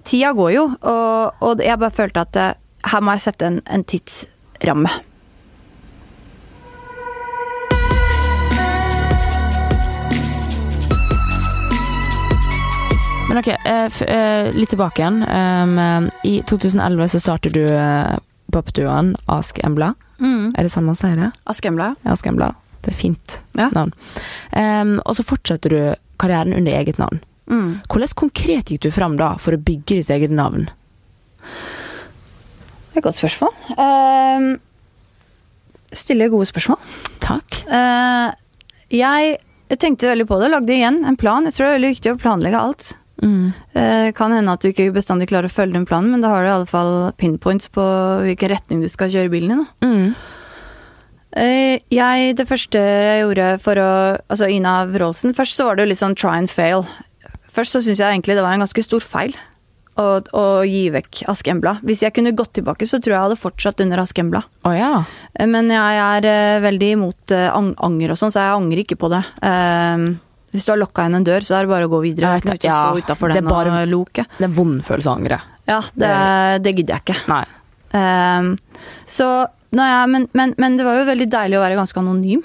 [0.08, 2.38] tida går jo, og, og jeg bare følte at
[2.90, 4.90] her må jeg sette en, en tidsramme.
[13.36, 15.22] Men ok, eh, eh, litt tilbake igjen.
[15.28, 18.16] Um, I 2011 så startet du eh,
[18.52, 19.90] popduoen Ask Embla.
[20.56, 21.28] Er det sånn man sier det?
[21.44, 21.90] Askembla.
[22.08, 22.54] Ask Embla.
[22.80, 23.68] Det er fint Ja.
[23.76, 23.92] navn.
[24.56, 25.80] Um, og så fortsetter du
[26.16, 27.20] karrieren under eget navn.
[27.50, 27.82] Mm.
[27.92, 30.70] Hvordan konkret gikk du fram da for å bygge ditt eget navn?
[31.44, 33.52] Det er et godt spørsmål.
[33.76, 34.56] Uh,
[35.92, 36.80] stiller gode spørsmål.
[37.20, 37.64] Takk.
[37.68, 38.32] Uh,
[38.88, 39.42] jeg,
[39.76, 41.44] tenkte veldig på det, lagde igjen en plan.
[41.44, 42.96] Jeg tror det er veldig viktig å planlegge alt.
[43.22, 43.52] Mm.
[43.72, 46.44] Eh, kan hende at du ikke bestandig klarer å følge den planen, men da har
[46.44, 47.84] du i alle fall pinpoints på
[48.26, 49.66] hvilken retning du skal kjøre bilen i.
[49.86, 50.06] Mm.
[51.36, 53.88] Eh, jeg, det første jeg gjorde for å
[54.32, 56.86] Altså Ina Wroldsen Først så var det jo litt sånn try and fail.
[57.52, 59.36] Først så syns jeg egentlig det var en ganske stor feil
[60.00, 61.78] å, å gi vekk Askembla.
[61.84, 64.42] Hvis jeg kunne gått tilbake, så tror jeg jeg hadde fortsatt under Askembla.
[64.68, 65.04] Oh, ja.
[65.32, 69.22] Eh, Men jeg er veldig imot anger og sånn, så jeg angrer ikke på det.
[69.40, 70.04] Eh,
[70.56, 72.32] hvis du har lokka igjen en dør, så er det bare å gå videre.
[72.36, 72.96] Er ikke ja, stå
[73.30, 74.24] den det er bare- og loke.
[74.38, 75.40] Det er vondfølelse vond følelse å angre.
[75.66, 76.10] Ja, det,
[76.64, 77.18] det gidder jeg ikke.
[77.30, 77.44] Nei.
[77.96, 78.52] Um,
[79.08, 79.28] så
[79.76, 82.42] når men, men, men det var jo veldig deilig å være ganske anonym,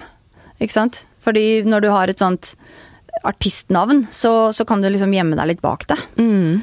[0.62, 1.04] ikke sant?
[1.22, 2.54] Fordi når du har et sånt
[3.28, 5.98] artistnavn, så, så kan du liksom gjemme deg litt bak det.
[6.18, 6.62] Mm.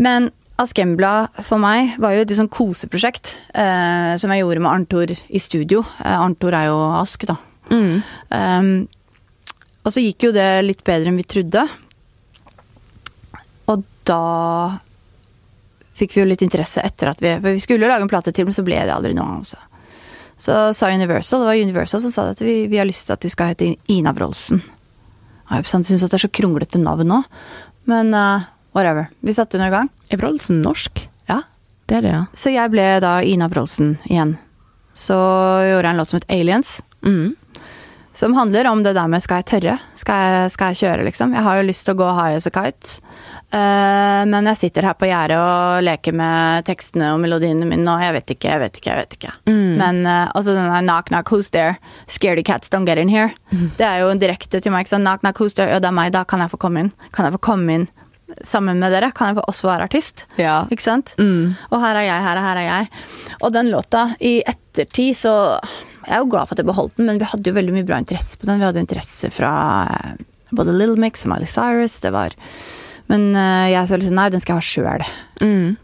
[0.00, 5.12] Men Askembla for meg var jo et sånn koseprosjekt eh, som jeg gjorde med Arntor
[5.12, 5.82] i studio.
[6.00, 7.36] Eh, Arntor er jo Ask, da.
[7.68, 7.98] Mm.
[8.32, 8.70] Ehm,
[9.86, 11.62] og så gikk jo det litt bedre enn vi trodde.
[13.70, 14.22] Og da
[15.96, 18.34] fikk vi jo litt interesse etter at vi For vi skulle jo lage en plate
[18.34, 19.44] til, men så ble det aldri noe av.
[19.44, 19.62] Altså.
[20.36, 23.22] Så sa Universal, det var Universal som sa at vi, vi har lyst til at
[23.22, 24.60] du skal hete Ina Wroldsen.
[25.46, 27.20] Jeg syns det er så kronglete navn nå,
[27.86, 28.44] men uh,
[28.74, 29.06] whatever.
[29.22, 29.88] Vi satte den i gang.
[30.10, 31.06] Er Wroldsen norsk?
[31.30, 31.44] Ja.
[31.86, 32.24] Det er det, ja.
[32.34, 34.34] Så jeg ble da Ina Wroldsen igjen.
[34.98, 36.74] Så gjorde jeg en låt som het Aliens.
[37.06, 37.36] Mm.
[38.16, 39.74] Som handler om det der med skal jeg tørre?
[39.94, 41.34] Skal jeg, skal jeg kjøre, liksom?
[41.36, 42.94] Jeg har jo lyst til å gå high as a kite.
[43.52, 48.00] Uh, men jeg sitter her på gjerdet og leker med tekstene og melodiene mine, og
[48.00, 49.34] jeg vet ikke, jeg vet ikke, jeg vet ikke.
[49.82, 51.76] Men uh, altså den der knock knock, who's there?
[52.08, 53.34] Scaredy cats don't get in here.
[53.76, 54.86] Det er jo direkte til meg.
[54.86, 55.04] ikke sant?
[55.04, 55.68] Knock knock, who's there?
[55.76, 56.92] Ja, det er meg, da kan jeg få komme inn.
[57.12, 57.88] Kan jeg få komme inn
[58.48, 59.12] sammen med dere?
[59.12, 60.24] Kan jeg få også være artist?
[60.40, 60.62] Ja.
[60.72, 61.12] Ikke sant?
[61.20, 61.52] Mm.
[61.68, 62.88] Og her er jeg, her er, her er jeg.
[63.42, 65.36] Og den låta, i ettertid så
[66.06, 67.86] Jeg er jo glad for at jeg beholdt den, men vi hadde jo veldig mye
[67.86, 68.60] bra interesse på den.
[68.62, 69.52] Vi hadde interesse fra
[69.90, 70.12] eh,
[70.54, 71.98] både Little Mix og Miley Cyrus.
[72.04, 72.36] Det var
[73.10, 75.06] Men eh, jeg sa liksom nei, den skal jeg ha sjøl.
[75.42, 75.74] Mm.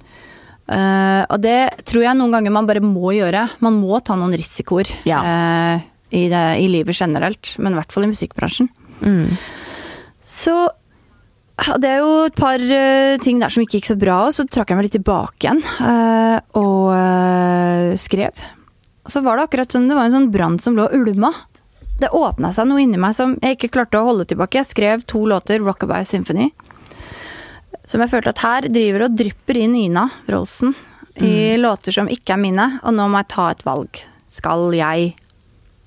[0.73, 3.49] Uh, og det tror jeg noen ganger man bare må gjøre.
[3.67, 5.19] Man må ta noen risikoer Ja.
[5.19, 5.83] uh,
[6.15, 8.71] i, det, i livet generelt, men i hvert fall i musikkbransjen.
[9.03, 9.35] Mm.
[10.23, 10.55] Så
[11.83, 12.63] det er jo et par
[13.23, 15.63] ting der som ikke gikk så bra, og så trakk jeg meg litt tilbake igjen
[16.59, 18.41] og skrev.
[19.07, 21.33] Så var det akkurat som det var en sånn brann som lå og ulma.
[22.01, 24.61] Det åpna seg noe inni meg som jeg ikke klarte å holde tilbake.
[24.61, 26.49] Jeg skrev to låter, Rockabye Symphony,
[27.87, 30.75] som jeg følte at her driver og drypper inn Ina Wroldsen
[31.23, 34.01] i låter som ikke er mine, og nå må jeg ta et valg.
[34.33, 35.13] Skal jeg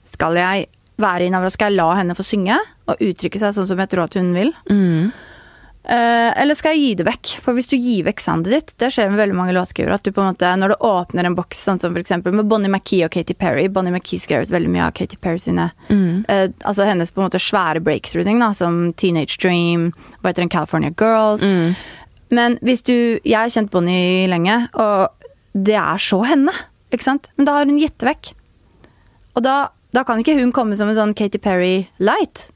[0.06, 0.68] Skal jeg
[1.02, 1.58] være Ina Wroldsen?
[1.58, 4.36] Skal jeg la henne få synge og uttrykke seg sånn som jeg tror at hun
[4.36, 4.52] vil?
[4.70, 5.10] Mm.
[5.86, 7.32] Eh, eller skal jeg gi det vekk?
[7.46, 10.10] For hvis du gir vekk sandet ditt, det skjer med veldig mange låtskrivere, at du
[10.16, 13.06] på en måte, når du åpner en boks, sånn som for eksempel med Bonnie McKee
[13.06, 16.26] og Katy Perry Bonnie McKee skrev ut veldig mye av Katy Perry sine Mm.
[16.30, 20.50] uh, Altså hennes på en måte svære breakthrough-ting, da, som Teenage Dream, hva heter den,
[20.50, 21.44] California Girls.
[21.46, 21.76] Mm.
[22.32, 25.10] Men hvis du Jeg har kjent Bonnie lenge, og
[25.54, 26.52] det er så henne,
[26.92, 27.30] ikke sant?
[27.38, 28.34] Men da har hun gitt det vekk.
[29.36, 32.50] Og da, da kan ikke hun komme som en sånn Katy Perry light.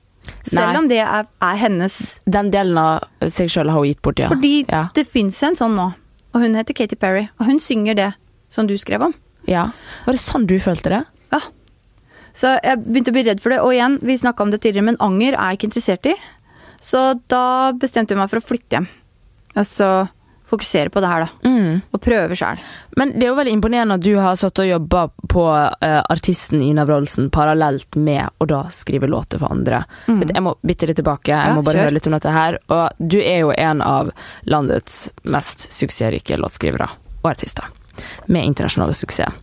[0.43, 0.79] Selv Nei.
[0.79, 1.95] om det er, er hennes
[2.29, 4.29] Den delen av seg sjøl har hun gitt bort, ja.
[4.31, 4.87] fordi ja.
[4.95, 5.91] det fins en sånn nå,
[6.33, 7.27] og hun heter Katy Perry.
[7.39, 8.09] Og hun synger det
[8.53, 9.15] som du skrev om.
[9.49, 9.69] ja.
[10.05, 11.03] Var det sånn du følte det?
[11.33, 11.41] Ja.
[12.33, 13.59] Så jeg begynte å bli redd for det.
[13.65, 16.15] Og igjen, vi snakka om det tidligere, men anger er jeg ikke interessert i.
[16.81, 18.87] Så da bestemte jeg meg for å flytte hjem.
[19.59, 19.89] Altså
[20.49, 21.49] fokusere på det her, da.
[21.49, 21.81] Mm.
[21.93, 22.59] Og prøve sjøl.
[22.97, 26.62] Men det er jo veldig imponerende at du har satt og jobba på uh, artisten
[26.65, 29.83] Ina Wroldsen parallelt med å da skrive låter for andre.
[30.07, 30.23] Mm.
[30.33, 31.88] Jeg må bitte litt tilbake, jeg Ja, må bare kjør.
[31.89, 32.57] høre litt om dette her.
[32.67, 34.09] Og du er jo en av
[34.49, 36.89] landets mest suksessrike låtskrivere
[37.23, 37.69] og artister.
[38.27, 39.33] Med internasjonal suksess.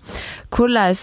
[0.51, 0.97] Hvordan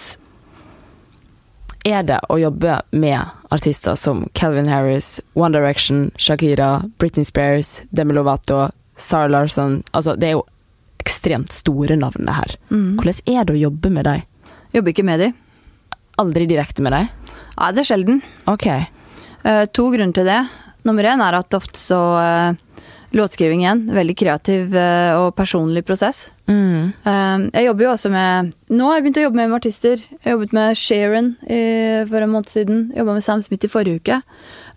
[1.85, 3.19] er det å jobbe med
[3.51, 10.29] artister som Calvin Harris, One Direction, Shakira, Britney Spears, Demi Lovato, Sarah Larsson Altså, det
[10.29, 10.45] er jo
[11.03, 12.57] ekstremt store navn, det her.
[12.71, 12.91] Mm.
[12.99, 14.27] Hvordan er det å jobbe med deg?
[14.73, 15.39] Jobber ikke med dem.
[16.21, 17.31] Aldri direkte med deg?
[17.57, 18.21] Ja, det er sjelden.
[18.49, 18.67] Ok.
[19.43, 20.41] Uh, to grunner til det.
[20.87, 23.83] Nummer én er at ofte så uh, Låtskriving igjen.
[23.93, 26.31] Veldig kreativ uh, og personlig prosess.
[26.49, 26.91] Mm.
[27.53, 30.01] Jeg jobber jo også med Nå har jeg begynt å jobbe med, artister.
[30.17, 31.59] Jeg jobbet med Sharon i,
[32.09, 32.81] for en måned siden.
[32.97, 34.17] Jobba med Sam Smith i forrige uke.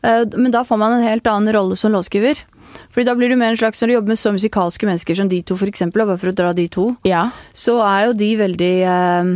[0.05, 2.39] Men da får man en helt annen rolle som låtskriver.
[2.97, 5.29] Fordi da blir du mer en slags Når du jobber med så musikalske mennesker som
[5.29, 7.27] de to, og bare for å dra de to, Ja.
[7.53, 9.33] så er jo de veldig eh,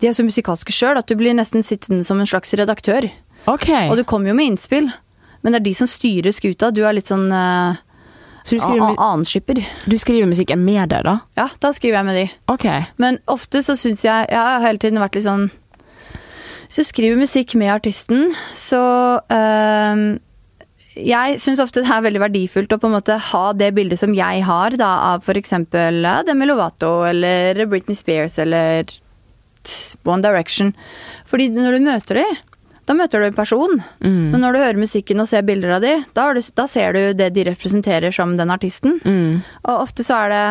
[0.00, 3.10] De er så musikalske sjøl at du blir nesten sittende som en slags redaktør.
[3.46, 3.90] Okay.
[3.90, 4.88] Og du kommer jo med innspill,
[5.42, 6.72] men det er de som styrer skuta.
[6.72, 7.76] Du er litt sånn uh,
[8.42, 9.60] Så du skriver, annenskipper.
[9.86, 11.18] du skriver musikken med deg, da?
[11.36, 12.26] Ja, da skriver jeg med de.
[12.56, 12.86] Okay.
[12.96, 15.50] Men ofte så syns jeg Jeg har hele tiden vært litt sånn
[16.66, 18.80] Hvis du skriver musikk med artisten, så
[19.28, 20.04] eh,
[20.94, 24.14] Jeg syns ofte det er veldig verdifullt å på en måte ha det bildet som
[24.14, 25.56] jeg har da, av f.eks.
[26.28, 28.86] Demi Lovato eller Britney Spears eller
[30.06, 30.70] One Direction.
[31.26, 32.38] Fordi når du møter dem,
[32.84, 33.80] da møter du en person.
[34.04, 34.30] Mm.
[34.34, 37.30] Men når du hører musikken og ser bilder av dem, da, da ser du det
[37.34, 38.98] de representerer som den artisten.
[39.04, 39.42] Mm.
[39.64, 40.44] Og ofte så er det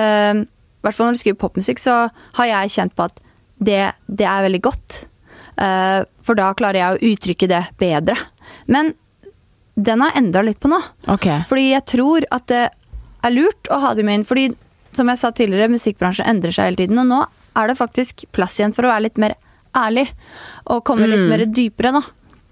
[0.00, 2.06] eh, I hvert fall når du skriver popmusikk, så
[2.40, 3.20] har jeg kjent på at
[3.56, 5.02] det, det er veldig godt.
[5.60, 8.16] Eh, for da klarer jeg å uttrykke det bedre.
[8.72, 8.94] Men
[9.76, 10.78] den har endra litt på nå.
[11.12, 11.42] Okay.
[11.48, 12.64] Fordi jeg tror at det
[13.26, 14.24] er lurt å ha dem inn.
[14.24, 14.54] Fordi
[14.96, 16.98] som jeg sa tidligere, musikkbransjen endrer seg hele tiden.
[17.02, 17.22] Og nå
[17.56, 19.34] er det faktisk plass igjen for å være litt mer
[19.76, 20.06] ærlig.
[20.72, 21.28] Og komme litt Mm.
[21.28, 22.02] mer dypere, da.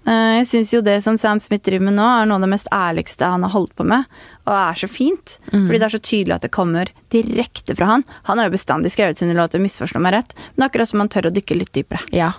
[0.05, 2.49] Eh, Jeg syns jo det som Sam Smith driver med nå, er noe av det
[2.49, 4.05] mest ærligste han har holdt på med.
[4.45, 5.39] Og er så fint.
[5.49, 8.03] Fordi det er så tydelig at det kommer direkte fra han.
[8.25, 10.33] Han har jo bestandig skrevet sine låter, misforstå meg rett.
[10.55, 12.01] Men akkurat som han tør å dykke litt dypere.
[12.13, 12.33] Ja.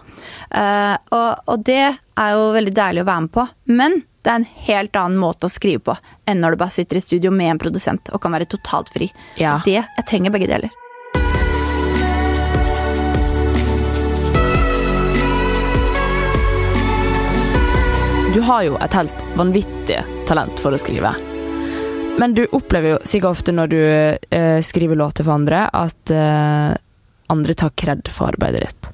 [0.55, 3.49] Uh, og, og det er jo veldig deilig å være med på.
[3.67, 5.95] Men det er en helt annen måte å skrive på
[6.27, 9.07] enn når du bare sitter i studio med en produsent og kan være totalt fri.
[9.39, 9.61] Ja.
[9.63, 10.75] Det, Jeg trenger begge deler.
[18.35, 21.15] Du har jo et helt vanvittig talent for å skrive.
[22.19, 26.75] Men du opplever jo sikkert ofte når du eh, skriver låter for andre, at eh,
[27.31, 28.91] andre tar kred for arbeidet ditt.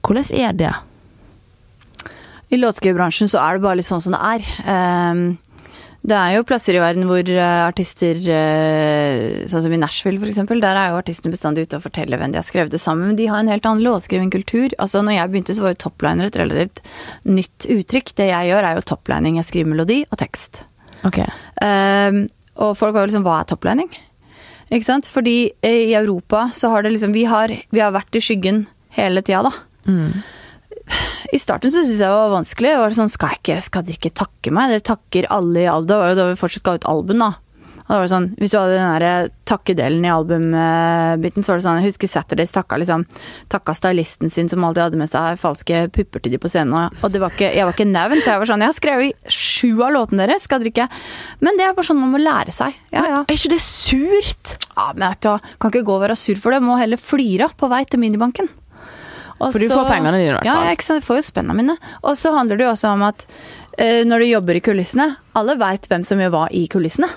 [0.00, 0.72] Hvordan er det?
[2.48, 4.48] I låtskriverbransjen så er det bare litt sånn som det er.
[4.72, 5.26] Ehm,
[6.08, 10.30] det er jo plasser i verden hvor eh, artister eh, Sånn som i Nashville, for
[10.30, 10.62] eksempel.
[10.62, 13.18] Der er jo artistene bestandig ute og forteller hvem de har skrevet det sammen men
[13.18, 14.78] De har en helt annen låtskrivingkultur.
[14.78, 16.82] Altså, når jeg begynte, så var jo topliner et relativt
[17.28, 18.14] nytt uttrykk.
[18.22, 19.40] Det jeg gjør, er jo toplining.
[19.42, 20.62] Jeg skriver melodi og tekst.
[21.08, 21.28] Okay.
[21.66, 22.24] Ehm,
[22.62, 23.92] og folk var jo liksom Hva er toplining?
[24.70, 25.10] Ikke sant?
[25.10, 28.66] Fordi eh, i Europa så har det liksom Vi har, vi har vært i skyggen
[28.96, 29.54] hele tida, da.
[29.88, 30.22] Mm.
[31.34, 32.70] I starten så syntes jeg det var vanskelig.
[32.72, 34.72] Det var sånn, skal, jeg ikke, skal dere ikke takke meg?
[34.72, 37.34] Dere takker alle i alder Det var jo da vi fortsatt ga ut album, da.
[37.88, 41.64] Og det var sånn, Hvis du hadde den der takkedelen i albumbiten, så var det
[41.64, 43.06] sånn Jeg husker Saturdays takka liksom
[43.52, 46.92] Takka stylisten sin som alltid hadde med seg falske pupper til de på scenen.
[47.00, 48.28] Og det var ikke, jeg var ikke nevnt.
[48.28, 50.88] Jeg var sånn Jeg har skrevet sju av låtene deres, skal dere ikke
[51.44, 52.76] Men det er bare sånn man må lære seg.
[52.92, 53.24] Ja, ja.
[53.24, 54.56] Er ikke det surt?
[54.78, 56.60] ja men jeg kan ikke gå og være sur for det.
[56.62, 58.50] Må heller flire på vei til minibanken.
[59.38, 60.66] Og For du får pengene dine i hvert fall.
[60.66, 60.74] ja.
[60.98, 61.78] Jeg får jo spenna mine.
[62.02, 63.24] Og så handler det jo også om at
[63.78, 67.10] uh, når du jobber i kulissene Alle veit hvem som gjør hva i kulissene.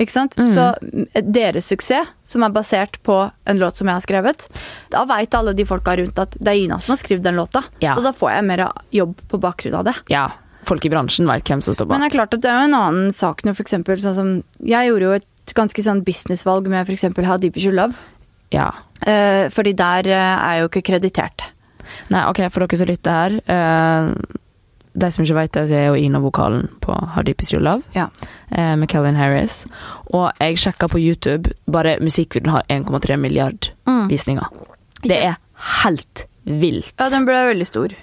[0.00, 0.36] Ikke sant?
[0.40, 0.52] Mm.
[0.54, 4.46] Så mm, deres suksess, som er basert på en låt som jeg har skrevet,
[4.92, 7.66] da veit alle de folka rundt at det er Ina som har skrevet den låta.
[7.84, 7.96] Ja.
[7.96, 8.64] Så da får jeg mer
[8.96, 9.96] jobb på bakgrunn av det.
[10.12, 10.30] Ja.
[10.68, 11.98] Folk i bransjen veit hvem som står bak.
[11.98, 14.32] Men det er klart at det er jo en annen sak for eksempel sånn som
[14.60, 17.40] Jeg gjorde jo et ganske sånn businessvalg med for eksempel How
[18.52, 18.68] Ja.
[19.06, 21.44] Eh, fordi der eh, er jo ikke kreditert.
[22.10, 24.10] Nei, ok, for dere som lytter her eh,
[25.00, 27.62] De som ikke vet det, så er jo Ina vokalen på How Deep Is Your
[27.62, 28.08] Love Ja.
[28.50, 29.64] eh, med Kellyn Harris.
[30.12, 33.70] Og jeg sjekka på YouTube, bare musikkvideoen har 1,3 milliard
[34.10, 34.46] visninger.
[35.02, 35.36] Det er
[35.82, 36.94] helt vilt.
[36.98, 37.94] Ja, den ble veldig stor.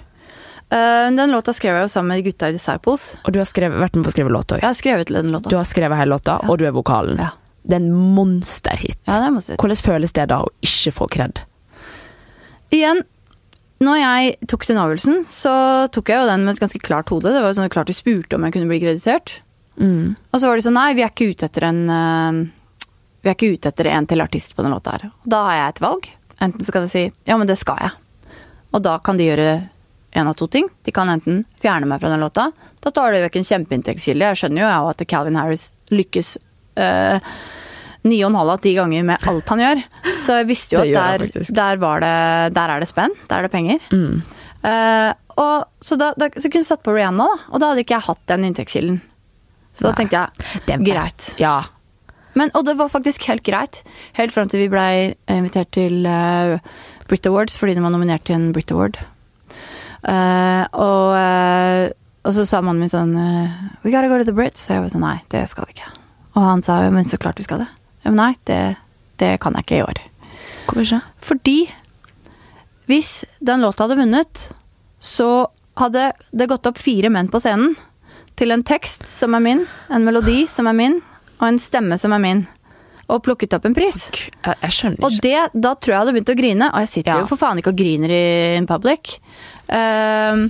[0.68, 3.04] Uh, den låta skrev jeg jo sammen med gutta i Disciples.
[3.24, 4.60] Og du har skrevet, vært med på å skrive låt òg.
[4.60, 5.48] Jeg har skrevet den låta.
[5.48, 6.48] Du har skrevet hele låta, Ja.
[6.50, 7.16] og du er vokalen.
[7.20, 7.30] Ja.
[7.62, 9.00] Det er en monsterhit.
[9.08, 9.42] Ja, det må.
[9.44, 11.42] Hvordan føles det da å ikke få kred?
[12.74, 13.02] Igjen,
[13.84, 15.52] når jeg tok den avgjørelsen, så
[15.94, 17.30] tok jeg jo den med et ganske klart hode.
[17.30, 19.38] Det var jo sånn klart du spurte om jeg kunne bli kreditert.
[19.78, 20.16] Mm.
[20.18, 22.40] Og så var de sånn nei, vi er ikke ute etter en, eh,
[23.22, 25.08] vi er ikke ute etter en til artist på den låta her.
[25.24, 26.10] Da har jeg et valg.
[26.42, 28.34] Enten skal de si ja, men det skal jeg.
[28.74, 29.52] Og da kan de gjøre
[30.18, 30.66] en av to ting.
[30.82, 32.50] De kan enten fjerne meg fra den låta.
[32.82, 34.32] Da tar de vekk en kjempeinntektskilde.
[34.32, 36.36] Jeg skjønner jo at Calvin Harris lykkes
[36.78, 37.30] øh,
[38.08, 39.84] ni og en halv av ti ganger med alt han gjør.
[40.24, 42.18] Så jeg visste jo at der, der, var det,
[42.56, 43.14] der er det spenn.
[43.28, 43.82] Der er det penger.
[43.92, 44.20] Mm.
[44.58, 47.84] Uh, og, så da, da så kunne jeg satt på Rihanna, da, og da hadde
[47.84, 48.96] ikke jeg hatt den inntektskilden.
[49.78, 51.28] Så da tenkte jeg er greit.
[51.38, 51.60] Ja.
[52.38, 53.80] Men, og det var faktisk helt greit,
[54.18, 56.58] helt fram til vi blei invitert til uh,
[57.10, 58.98] Brit Awards fordi de var nominert til en Brit Award.
[59.98, 61.88] Uh, og, eh,
[62.22, 64.62] og så sa mannen min sånn eh, We gotta go to the Brits.
[64.62, 65.90] Så jeg var sånn nei, det skal vi ikke.
[66.38, 67.68] Og han sa jo, men så klart vi skal det.
[68.04, 68.58] Ja, men nei, det,
[69.18, 70.00] det kan jeg ikke i år.
[70.68, 71.00] Hvorfor ikke?
[71.26, 71.56] Fordi
[72.88, 73.10] hvis
[73.44, 74.44] den låta hadde vunnet,
[75.02, 75.48] så
[75.78, 77.74] hadde det gått opp fire menn på scenen
[78.38, 81.00] til en tekst som er min, en melodi som er min,
[81.40, 82.44] og en stemme som er min.
[83.08, 84.02] Og plukket opp en pris.
[84.12, 85.22] Jeg, jeg skjønner Og ikke.
[85.24, 87.20] det, da tror jeg jeg hadde begynt å grine, og jeg sitter Ja.
[87.24, 88.22] jo for faen ikke og griner i
[88.58, 89.14] in public.
[89.72, 90.48] Ehm,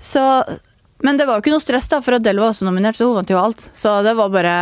[0.00, 0.22] så
[1.06, 3.14] Men det var jo ikke noe stress, da, for Adele var også nominert, så hun
[3.20, 3.68] vant jo alt.
[3.78, 4.54] Så det var bare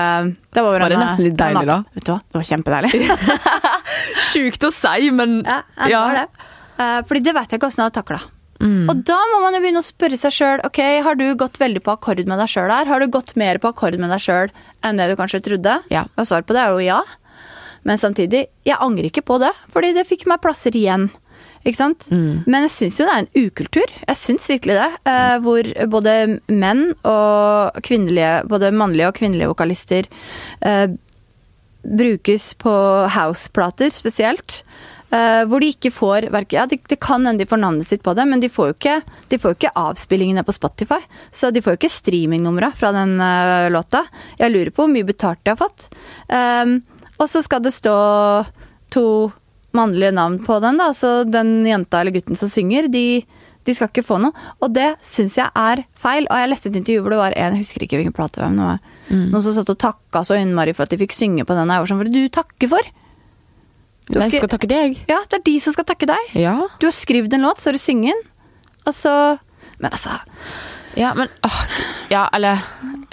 [0.52, 1.78] Det var, bare Var det en- nesten litt deilig, da?
[1.96, 3.00] Vet du hva, det var kjempedeilig.
[4.30, 6.26] Sjukt å si, men Ja, ja, det var det.
[6.76, 8.20] Eh, fordi det vet jeg ikke åssen jeg hadde takla.
[8.60, 8.88] Mm.
[8.88, 11.82] Og da må man jo begynne å spørre seg sjøl ok, har du gått veldig
[11.84, 12.88] på akkord med deg sjøl her.
[12.88, 14.52] Har du gått mer på akkord med deg sjøl
[14.84, 15.78] enn det du kanskje trodde?
[15.92, 16.06] Ja.
[16.16, 17.00] Og svaret på det er jo ja.
[17.86, 21.08] Men samtidig, jeg angrer ikke på det, fordi det fikk meg plasser igjen.
[21.66, 22.06] Ikke sant?
[22.14, 22.44] Mm.
[22.46, 23.94] Men jeg syns jo det er en ukultur.
[24.06, 24.90] Jeg syns virkelig det.
[25.10, 26.12] Eh, hvor både
[26.46, 30.06] menn og kvinnelige, både mannlige og kvinnelige vokalister
[30.62, 30.86] eh,
[31.86, 32.74] brukes på
[33.16, 34.62] houseplater spesielt.
[35.10, 38.02] eh, hvor de ikke får hverken, ja, det, de kan hende de får navnet sitt
[38.02, 38.96] på det, men de får jo ikke,
[39.30, 40.98] de får jo ikke avspillingene på Spotify.
[41.30, 44.04] Så de får jo ikke streamingnumra fra den eh, låta.
[44.38, 45.88] Jeg lurer på hvor mye betalt de har fått.
[46.30, 46.80] Um,
[47.16, 47.96] og så skal det stå
[48.92, 49.06] to
[49.76, 50.90] mannlige navn på den, da.
[50.96, 53.24] Så den jenta eller gutten som synger, de,
[53.66, 54.32] de skal ikke få noe.
[54.62, 56.26] Og det syns jeg er feil.
[56.30, 58.56] Og jeg leste et intervju hvor det var en, jeg husker ikke hvilken plate hvem
[58.62, 59.28] det var Mm.
[59.30, 61.68] noen som satt og takka så innmari for at de fikk synge på den.
[61.70, 62.88] Jeg var sånn, hva er det du takker for?
[64.08, 64.96] Du De ikke- skal takke deg.
[65.06, 66.34] Ja, det er de som skal takke deg.
[66.34, 66.56] Ja.
[66.80, 68.22] Du har skrevet en låt, så har du synge den.
[68.92, 69.38] Så
[69.78, 70.18] Men altså
[70.96, 71.60] ja, men åh,
[72.10, 72.58] Ja, eller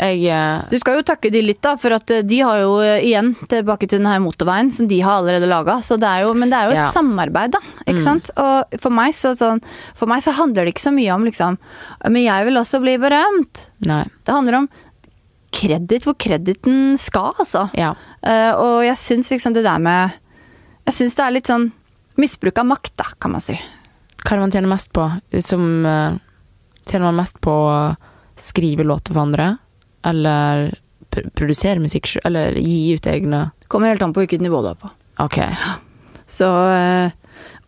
[0.04, 2.78] Jeg eh, Du skal jo takke de litt, da, for at eh, de har jo
[2.84, 5.78] eh, igjen tilbake til denne motorveien som de har allerede laga.
[6.36, 6.90] Men det er jo et Ja.
[6.92, 7.62] samarbeid, da.
[7.88, 8.32] Ikke sant?
[8.38, 9.62] Og for meg, så, sånn,
[9.96, 11.58] for meg så handler det ikke så mye om liksom
[12.10, 13.70] Men jeg vil også bli berømt.
[13.86, 14.04] Nei.
[14.26, 14.70] Det handler om
[15.54, 17.68] kreditt hvor kreditten skal, altså.
[17.78, 17.94] Ja.
[18.26, 20.16] Uh, og jeg syns liksom det der med
[20.88, 21.72] Jeg syns det er litt sånn
[22.18, 23.56] misbruk av makt, da, kan man si.
[24.24, 25.06] Hva er det man tjener mest på?
[25.44, 26.18] Som uh,
[26.84, 27.76] Tjener man mest på å
[28.40, 29.54] skrive låter for andre?
[30.06, 30.70] Eller
[31.14, 32.16] pr produsere musikk?
[32.26, 34.92] Eller gi ut egne Kommer helt an på hvilket nivå du er på.
[35.24, 35.40] Ok.
[36.30, 37.12] Så eh,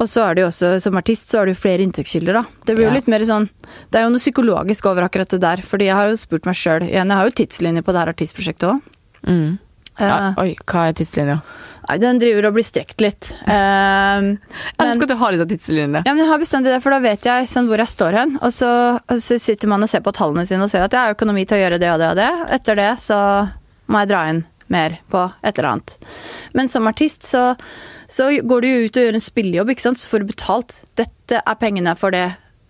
[0.01, 2.43] Og så er det jo også, som artist, så har du jo flere inntektskilder, da.
[2.65, 2.97] Det blir jo yeah.
[2.99, 3.47] litt mer sånn
[3.89, 5.63] Det er jo noe psykologisk over akkurat det der.
[5.65, 8.13] Fordi jeg har jo spurt meg sjøl igjen, jeg har jo tidslinje på det her
[8.15, 8.91] artistprosjektet òg.
[9.25, 9.53] Mm.
[9.95, 11.39] Ja, oi, hva er tidslinja?
[11.89, 13.29] Nei, den driver og blir strekt litt.
[13.45, 13.51] Eh,
[14.25, 16.01] Jeg men- elsker at du har disse tidslinjene.
[16.05, 18.35] Ja, men jeg har bestandig det, for da vet jeg sånn, hvor jeg står hen.
[18.41, 18.69] Og så,
[18.99, 21.43] og så sitter man og ser på tallene sine og ser at jeg har økonomi
[21.49, 22.29] til å gjøre det og det og det.
[22.59, 23.19] Etter det så
[23.91, 24.43] må jeg dra inn
[24.73, 25.97] mer på et eller annet.
[26.57, 27.43] Men som artist så,
[28.09, 30.01] så går du jo ut og gjør en spillejobb, ikke sant.
[30.01, 30.79] Så får du betalt.
[30.97, 32.23] Dette er pengene for det,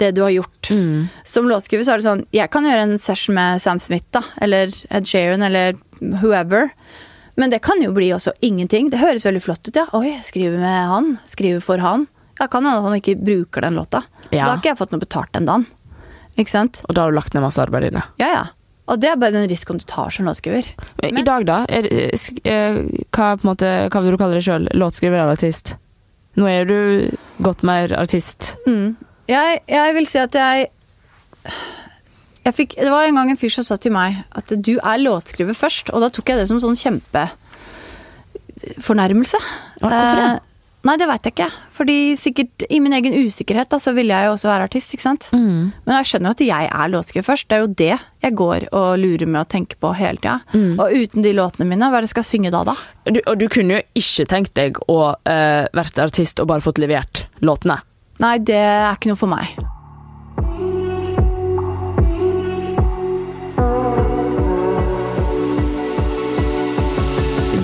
[0.03, 0.71] det du har gjort.
[0.75, 1.05] Mm.
[1.23, 4.25] Som låtskriver så er det sånn Jeg kan gjøre en session med Sam Smith, da.
[4.43, 5.79] Eller Ed Sheeran, eller
[6.19, 6.73] whoever.
[7.37, 8.89] Men det kan jo bli også ingenting.
[8.89, 9.85] Det høres veldig flott ut, ja.
[9.97, 11.09] Oi, skriver med han.
[11.27, 12.05] Skriver for han.
[12.39, 14.03] Ja, kan hende at han ikke bruker den låta.
[14.31, 14.45] Ja.
[14.45, 15.65] Da har ikke jeg fått noe betalt den dagen.
[16.39, 16.81] Ikke sant?
[16.89, 18.03] Og da har du lagt ned masse arbeid i det.
[18.19, 18.45] Ja, ja.
[18.91, 20.67] Og det er bare den risikoen du tar som låtskriver.
[21.03, 21.65] I Men- dag, da?
[21.69, 24.67] Er, det- sk- eh, hva, er på en måte, hva vil du kalle deg sjøl?
[24.77, 25.75] Låtskriver eller artist?
[26.37, 28.55] Nå er du godt mer artist.
[28.67, 28.95] Mm.
[29.27, 30.69] Jeg, jeg vil si at jeg
[32.53, 35.53] fikk, Det var en gang en fyr som sa til meg at du er låtskriver
[35.57, 39.39] først, og da tok jeg det som sånn kjempefornærmelse.
[39.81, 40.27] Hvorfor det?
[40.27, 40.39] Eh,
[40.85, 41.49] nei, det veit jeg ikke.
[41.73, 45.07] Fordi sikkert i min egen usikkerhet da, så ville jeg jo også være artist, ikke
[45.07, 45.23] sant.
[45.33, 45.73] Mm.
[45.73, 47.47] Men jeg skjønner jo at jeg er låtskriver først.
[47.49, 50.37] Det er jo det jeg går og lurer med og tenker på hele tida.
[50.53, 50.77] Mm.
[50.77, 52.75] Og uten de låtene mine, hva er det jeg skal synge da, da?
[53.09, 56.81] Du, og du kunne jo ikke tenkt deg å uh, vært artist og bare fått
[56.83, 57.77] levert låtene.
[58.21, 59.57] Nei, det er ikke noe for meg.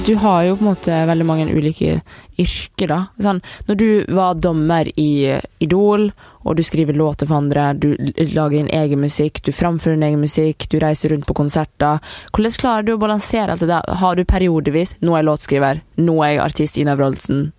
[0.06, 2.00] Du har jo på en måte veldig mange ulike
[2.42, 3.00] yrker, da.
[3.22, 3.88] Sånn, når du
[4.18, 6.08] var dommer i Idol,
[6.42, 7.92] og du skriver låter for andre, du
[8.34, 12.02] lager din egen musikk, du framfører din egen musikk, du reiser rundt på konserter.
[12.34, 13.94] Hvordan klarer du å balansere alt det der?
[14.02, 17.52] Har du periodevis Nå er jeg låtskriver, nå er jeg artist Ina Wroldsen.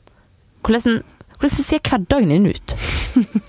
[0.67, 1.03] Hvordan,
[1.43, 2.75] hvordan ser hverdagen din ut?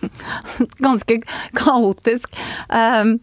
[0.86, 1.20] Ganske
[1.58, 2.34] kaotisk.
[2.68, 3.16] Um,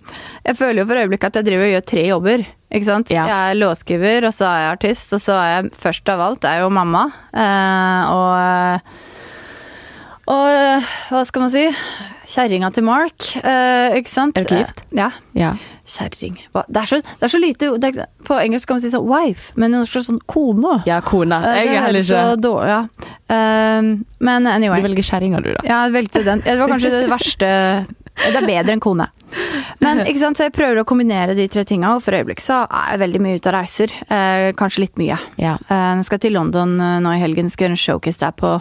[0.47, 2.49] jeg føler jo for øyeblikket at jeg driver og gjør tre jobber.
[2.71, 3.11] Ikke sant?
[3.11, 3.27] Ja.
[3.27, 6.47] Jeg er låtskriver, og så er jeg artist, og så er jeg først av alt
[6.47, 7.09] er jo mamma.
[7.35, 9.09] Uh, og
[10.31, 11.65] og hva skal man si?
[12.31, 14.37] Kjerringa til Mark, uh, ikke sant?
[14.39, 14.83] Er dere gift?
[14.95, 15.09] Ja.
[15.35, 15.55] Ja.
[15.91, 16.37] Kjerring
[16.71, 19.75] det så, det er så lite er, På engelsk kan man si sånn wife, men
[19.75, 20.77] i norsk er det sånn kone.
[20.87, 21.41] Ja, kona.
[21.43, 22.83] Uh, Jeg er heller ikke dårlig ja.
[23.31, 23.91] Um,
[24.23, 25.65] Men Du velger kjerringa, du, da.
[25.67, 26.45] Ja, jeg valgte den.
[26.47, 27.51] Det var kanskje det verste
[28.21, 29.09] Det er bedre enn kone.
[29.81, 32.63] Men ikke sant, så jeg prøver å kombinere de tre tinga, og for øyeblikket så
[32.67, 33.95] er jeg veldig mye ute og reiser.
[34.07, 35.19] Eh, kanskje litt mye.
[35.41, 35.57] Ja.
[35.67, 38.57] Eh, jeg skal til London eh, nå i helgen, skal gjøre en showcase der på,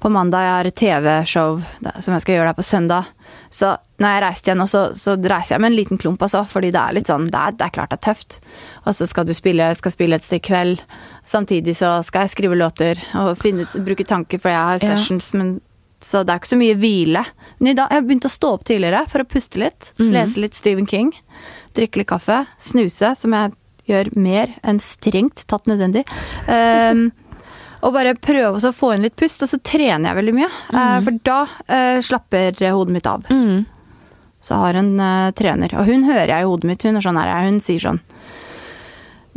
[0.00, 0.44] på mandag.
[0.44, 1.60] Jeg har TV-show
[2.00, 3.08] som jeg skal gjøre der på søndag.
[3.50, 6.44] Så når jeg reiste igjen, så, så reiser jeg med en liten klump, altså.
[6.48, 8.38] Fordi det er litt sånn Det er, det er klart det er tøft.
[8.84, 10.82] Og så skal du spille, skal spille et i kveld.
[11.26, 14.96] Samtidig så skal jeg skrive låter og finne, bruke tanker, for jeg har Ja.
[14.96, 15.60] sessions, men
[16.00, 17.24] så det er ikke så mye hvile.
[17.58, 19.92] Men i dag, jeg har begynt å stå opp tidligere for å puste litt.
[19.98, 20.12] Mm.
[20.14, 21.12] Lese litt Stephen King.
[21.74, 22.46] Drikke litt kaffe.
[22.62, 23.52] Snuse, som jeg
[23.88, 26.04] gjør mer enn strengt tatt nødvendig.
[26.46, 27.08] Um,
[27.80, 30.50] og bare prøve å få inn litt pust, og så trener jeg veldig mye.
[30.72, 31.04] mm.
[31.06, 33.26] for da uh, slapper hodet mitt av.
[33.30, 33.64] Mm.
[34.42, 36.86] Så har en uh, trener, og hun hører jeg i hodet mitt.
[36.86, 38.00] Hun sånn her, hun sier sånn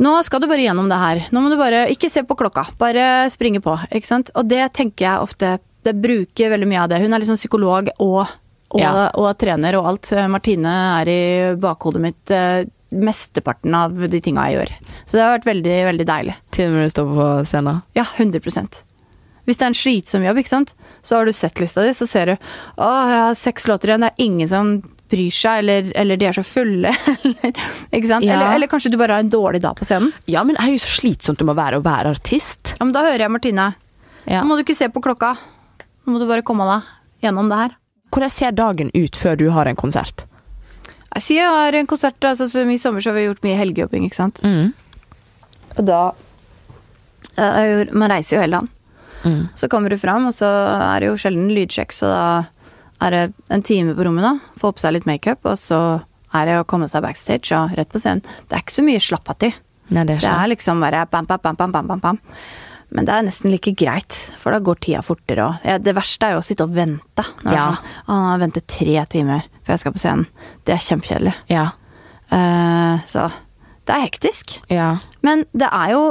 [0.02, 1.20] Nå skal du bare gjennom det her.
[1.30, 3.76] Nå må du bare Ikke se på klokka, bare springe på.
[3.94, 4.32] Ikke sant?
[4.34, 5.50] Og det tenker jeg ofte
[5.84, 6.98] Det bruker veldig mye av det.
[7.04, 8.24] Hun er liksom psykolog og,
[8.72, 9.10] og, Ja.
[9.14, 10.10] og trener og alt.
[10.32, 10.72] Martine
[11.02, 11.22] er i
[11.60, 14.72] bakhodet mitt eh, mesteparten av de tinga jeg gjør.
[15.06, 16.38] Så det har vært veldig, veldig deilig.
[16.54, 17.82] Til og med du står på scenen.
[17.98, 18.40] Ja, 100
[19.44, 20.74] Hvis det er en slitsom jobb, ikke sant?
[21.02, 24.04] så har du sett lista di, så ser du å, jeg har seks låter igjen,
[24.06, 24.74] det er ingen som
[25.12, 26.92] bryr seg, eller, eller de er så fulle,
[27.26, 27.58] eller,
[27.90, 28.24] ikke sant?
[28.26, 28.36] Ja.
[28.36, 30.12] Eller, eller kanskje du bare har en dårlig dag på scenen.
[30.30, 32.76] Ja, men det er jo så slitsomt det må være å være artist.
[32.78, 33.72] Ja, men da hører jeg Martine.
[34.24, 34.40] Ja.
[34.40, 35.34] Nå må du ikke se på klokka.
[36.06, 37.78] Nå må du bare komme deg gjennom det her.
[38.12, 40.26] Hvordan ser dagen ut før du har en konsert?
[41.20, 44.20] Jeg har en konsert, altså som i sommer så har vi gjort mye helgejobbing, ikke
[44.20, 44.40] sant.
[44.44, 44.72] Mm.
[45.76, 46.02] Og da
[47.32, 48.68] Man reiser jo hele land.
[49.24, 49.48] Mm.
[49.56, 52.24] Så kommer du fram, og så er det jo sjelden lydsjekk, så da
[53.06, 53.22] er det
[53.54, 54.52] en time på rommet, da.
[54.60, 55.78] Få på seg litt makeup, og så
[56.32, 58.24] er det å komme seg backstage og rett på scenen.
[58.48, 59.52] Det er ikke så mye slapp i.
[60.08, 62.20] det Det er liksom bare bam, bam, bam, bam, bam, bam.
[62.92, 65.68] Men det er nesten like greit, for da går tida fortere òg.
[65.86, 67.24] Det verste er jo å sitte og vente.
[67.46, 67.66] Når Ja.
[67.76, 70.26] sånn, «Å, ventet tre timer før jeg skal på scenen.
[70.66, 71.34] Det er kjempekjedelig.
[71.52, 71.68] Ja.
[72.32, 73.28] Uh, så
[73.86, 74.58] det er hektisk.
[74.72, 74.96] Ja.
[75.22, 76.02] Men det er jo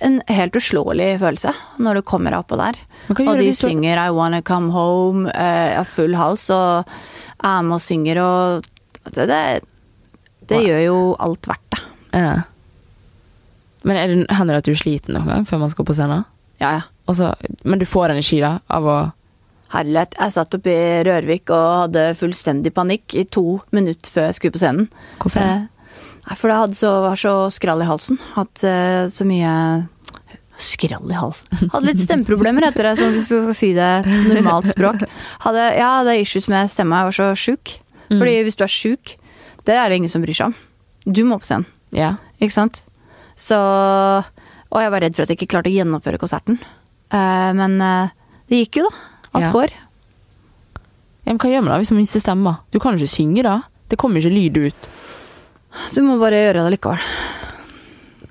[0.00, 2.78] en helt uslåelig følelse når du kommer oppå der.
[3.10, 6.84] Og de synger 'I Wanna Come Home' av uh, full hals og
[7.44, 8.64] er med og synger og
[9.08, 9.60] Det, det,
[10.48, 10.66] det Wow.
[10.66, 11.80] gjør jo alt verdt det.
[12.12, 12.42] ja.
[13.84, 15.94] Men er det, hender det at du er sliten noen gang før man skal på
[15.96, 16.24] scenen?
[16.60, 16.80] Ja, ja.
[17.08, 18.98] Og men du får energi da, av å
[19.68, 20.14] Herlighet.
[20.16, 24.54] Jeg satt oppe i Rørvik og hadde fullstendig panikk i to minutter før jeg skulle
[24.54, 24.86] på scenen.
[25.20, 25.42] Hvorfor?
[25.44, 28.16] Eh, for jeg hadde så, var så skrall i halsen.
[28.32, 29.52] Hatt eh, så mye
[30.58, 31.68] Skrall i halsen.
[31.70, 35.04] Hadde litt stemmeproblemer etter det, som du skal si det normalt språk.
[35.44, 37.04] Hadde, ja, hadde issues med stemma.
[37.04, 37.76] Jeg var så sjuk.
[38.08, 38.16] Mm.
[38.16, 39.12] Fordi hvis du er sjuk,
[39.68, 40.56] det er det ingen som bryr seg om.
[41.06, 42.16] Du må på scenen, Ja.
[42.40, 42.82] ikke sant?
[43.38, 46.58] Så Og jeg var redd for at jeg ikke klarte å gjennomføre konserten.
[47.12, 48.10] Eh, men eh,
[48.48, 48.96] det gikk jo, da.
[49.38, 49.52] Alt Ja.
[49.52, 49.70] går.
[49.74, 49.84] ja.
[51.28, 52.54] Men hva gjør man da hvis man mister stemma?
[52.72, 53.58] Du kan jo ikke synge da.
[53.88, 54.88] Det kommer ikke lyd ut.
[55.94, 57.02] Du må bare gjøre det likevel.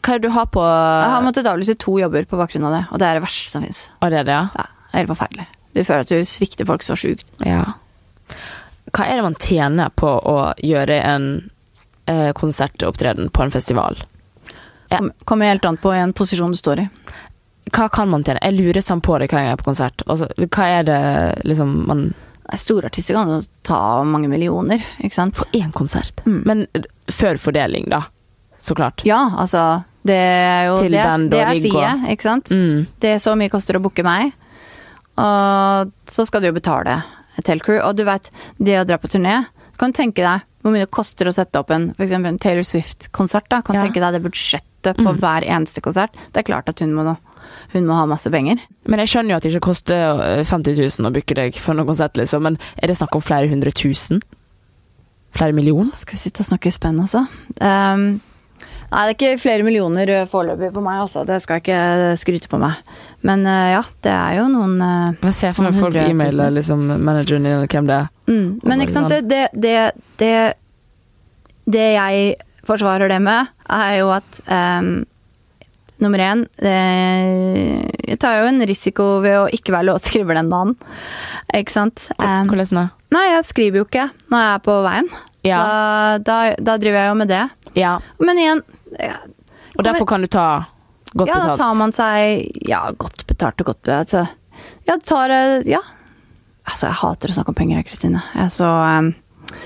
[0.01, 2.73] Hva er det du har på Jeg har måttet avlyse to jobber på bakgrunn av
[2.73, 3.83] det, og det er det verste som fins.
[4.01, 4.47] Det det, ja?
[4.55, 5.45] Ja, det helt forferdelig.
[5.75, 7.29] Du føler at du svikter folk så sjukt.
[7.45, 7.63] Ja.
[8.95, 11.27] Hva er det man tjener på å gjøre en
[12.07, 13.99] eh, konsertopptreden på en festival?
[14.89, 14.97] Ja.
[15.01, 16.89] Kom- Kommer helt an på en posisjon du står i.
[17.73, 18.39] Hva kan man tjene?
[18.41, 20.03] Jeg lurer sånn på det hver gang jeg er på konsert.
[20.07, 21.01] Altså, hva er det
[21.45, 22.13] liksom man
[22.55, 25.35] Store artister kan jo ta mange millioner, ikke sant?
[25.35, 26.21] På én konsert?
[26.25, 26.37] Mm.
[26.47, 26.61] Men
[27.11, 28.05] før fordeling, da.
[28.63, 29.03] Så klart.
[29.03, 32.45] Ja, altså Det er jo Til det, er- band det og er fie, ikke sant?
[32.55, 32.85] Mm.
[33.03, 34.31] Det er så mye koster å booke meg.
[35.17, 37.01] Og så skal du jo betale
[37.37, 37.81] et helt crew.
[37.83, 39.45] Og du vet, det å dra på turné
[39.77, 42.63] Kan Du tenke deg hvor mye det koster å sette opp en, for en Taylor
[42.65, 43.45] Swift-konsert.
[43.49, 43.83] da Kan Ja.
[43.85, 45.19] tenke deg det budsjettet på Mm.
[45.19, 46.09] hver eneste konsert.
[46.33, 47.17] Det er klart at hun må,
[47.73, 48.61] hun må ha masse penger.
[48.87, 51.77] Men jeg skjønner jo at det ikke koster eh, 50 000 å booke deg for
[51.77, 52.45] noen konsert, liksom.
[52.47, 54.23] Men er det snakk om flere hundre tusen?
[55.37, 55.93] Flere millioner?
[55.99, 57.25] Skal vi sitte og snakke spenn, altså?
[57.61, 58.17] Um,
[58.87, 61.25] Nei, det er ikke flere millioner eh, foreløpig på meg, altså.
[61.27, 62.77] Det skal jeg ikke skryte på meg.
[63.27, 66.53] Men uh, ja, det er jo noen eh, Hva ser jeg for meg folk e-mailer
[66.55, 68.07] liksom, manageren din, eller hvem det er?
[68.31, 68.47] mm.
[68.63, 69.75] Men ikke sant, det, det,
[70.21, 70.31] det,
[71.67, 72.37] det jeg
[72.67, 74.91] forsvarer det med, er jo at ehm,
[76.03, 80.75] Nummer én eh, Jeg tar jo en risiko ved å ikke være låtskriver den dagen.
[81.57, 82.07] Ikke sant?
[82.21, 82.85] Ehm, Hvordan da?
[83.15, 85.09] nei, jeg skriver jo ikke når jeg er på veien.
[85.47, 85.59] Ja.
[85.63, 87.43] Da, da, da driver jeg jo med det.
[87.79, 87.93] ja.
[88.19, 88.61] Men igjen
[88.99, 89.17] ja,
[89.77, 90.47] Og derfor kan du ta
[91.13, 91.43] godt betalt?
[91.43, 94.13] ja, da tar man seg Ja, godt betalt og godt betalt.
[94.13, 94.25] Altså,
[94.89, 95.81] ja, tar eh, Ja.
[96.67, 98.21] Altså, jeg hater å snakke om penger, Kristine.
[98.35, 99.61] Jeg, så eh,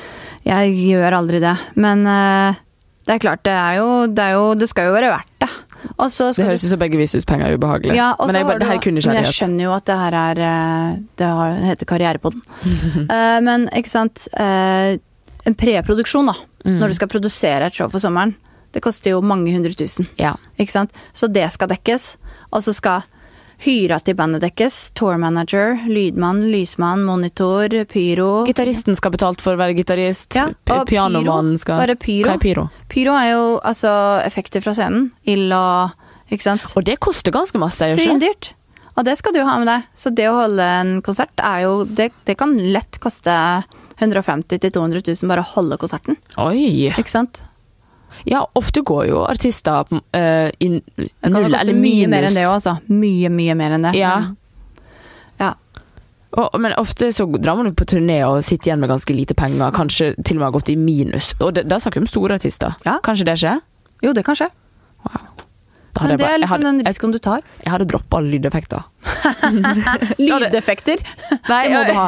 [0.45, 1.55] Jeg gjør aldri det.
[1.81, 2.59] Men eh,
[3.09, 5.49] det er klart, det er jo Det, er jo, det skal jo være verdt det.
[6.37, 7.95] Det høres ut som begge vi syns penger er ubehagelig.
[7.95, 8.65] ja, men jeg, bare- du-
[9.09, 11.29] Men jeg skjønner jo at det her er eh, det
[11.69, 12.41] heter Karrierepodden.
[13.09, 14.97] uh, men ikke sant uh,
[15.45, 16.35] En preproduksjon, da.
[16.65, 16.75] Mm.
[16.77, 18.35] Når du skal produsere et show for sommeren.
[18.71, 20.05] Det koster jo mange hundre tusen.
[20.21, 20.35] Ja.
[20.59, 20.91] Ikke sant?
[21.17, 22.17] Så det skal dekkes.
[22.53, 23.01] Og så skal
[23.61, 24.77] hyra til bandet deres.
[24.97, 28.29] Tourmanager, lydmann, lysmann, monitor, pyro.
[28.49, 30.33] Gitaristen skal betalt for å være gitarist.
[30.37, 32.29] Ja, og Pianomannen skal Bare pyro.
[32.29, 32.65] Hva er pyro?
[32.91, 33.91] Pyro er jo altså
[34.25, 35.11] effekter fra scenen.
[35.29, 35.97] Ild og
[36.31, 36.63] Ikke sant?
[36.79, 38.07] Og det koster ganske masse, gjør ikke?
[38.07, 38.51] Svindyrt.
[38.95, 39.87] Og det skal du ha med deg.
[39.99, 43.35] Så det å holde en konsert er jo Det, det kan lett koste
[44.01, 46.17] 150 000-200 000 bare å holde konserten.
[46.41, 46.89] Oi!
[46.89, 47.43] Ikke sant?
[48.29, 52.45] Ja, ofte går jo artister uh, inn Det kan null koste mye mer enn det
[52.47, 52.77] òg, altså.
[52.91, 53.95] Mye, mye mer enn det.
[53.99, 54.13] Ja.
[55.41, 55.51] ja.
[56.31, 59.37] Og, men ofte så drar man jo på turné og sitter igjen med ganske lite
[59.37, 61.33] penger, kanskje til og med har gått i minus.
[61.39, 62.77] Og det, da snakker vi om store artister.
[62.87, 62.99] Ja.
[63.03, 63.63] Kanskje det skjer?
[64.05, 64.51] Jo, det kan skje.
[65.07, 65.49] Hadde
[65.99, 67.41] Men det jeg er jeg liksom hadde- den jeg, risikoen du tar.
[67.65, 68.83] jeg hadde droppa lydeffekter.
[70.21, 71.01] Lydeffekter.
[71.49, 72.05] Nei, Det må du ha.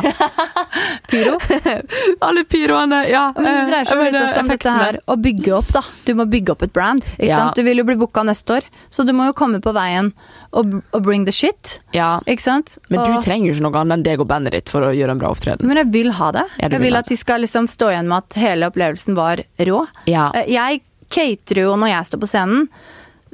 [1.11, 1.33] Pyro.
[2.27, 3.23] alle pyroene, ja.
[3.37, 5.81] Men det dreier seg jo litt også om dette her å bygge opp, da.
[6.07, 7.03] Du må bygge opp et brand.
[7.17, 7.39] Ikke Ja.
[7.43, 7.55] sant?
[7.59, 10.11] Du vil jo bli booka neste år, så du må jo komme på veien
[10.53, 11.79] og, og bring the shit.
[11.97, 12.77] Ja, Ikke sant?
[12.89, 14.93] men du og, trenger jo ikke noe annet enn deg og bandet ditt for å
[14.93, 15.65] gjøre en bra opptreden.
[15.67, 16.45] men jeg vil ha det.
[16.59, 19.15] Ja, du jeg vil vil at de skal liksom stå igjen med at hele opplevelsen
[19.17, 19.85] var rå.
[20.09, 20.29] Ja.
[20.35, 22.67] Eh, Jeg caterer jo når jeg står på scenen,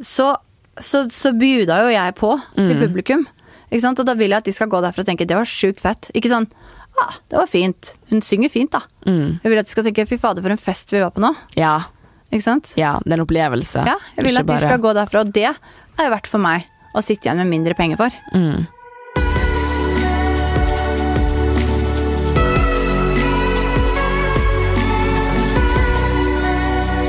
[0.02, 0.36] så,
[0.80, 2.82] så, så bjuda jo jeg på til Mm.
[2.88, 3.28] publikum.
[3.72, 4.00] Ikke sant?
[4.00, 6.10] Og da vil jeg at de skal gå derfra og tenke det var sjukt fett.
[6.18, 6.47] Ikke sånn
[7.00, 7.93] ah, det var fint.
[8.10, 8.82] Hun synger fint, da.
[9.06, 9.39] Mm.
[9.43, 11.34] Jeg vil at de skal tenke fy fader, for en fest vi var på nå.
[11.56, 11.78] Ja,
[12.32, 12.74] Ikke sant?
[12.78, 13.86] ja, det er en opplevelse.
[13.88, 16.39] Ja, jeg vil Ikke at de bare- skal gå derfra, og det er verdt for
[16.43, 18.10] meg å sitte igjen med mindre penger for.
[18.34, 18.68] Mm.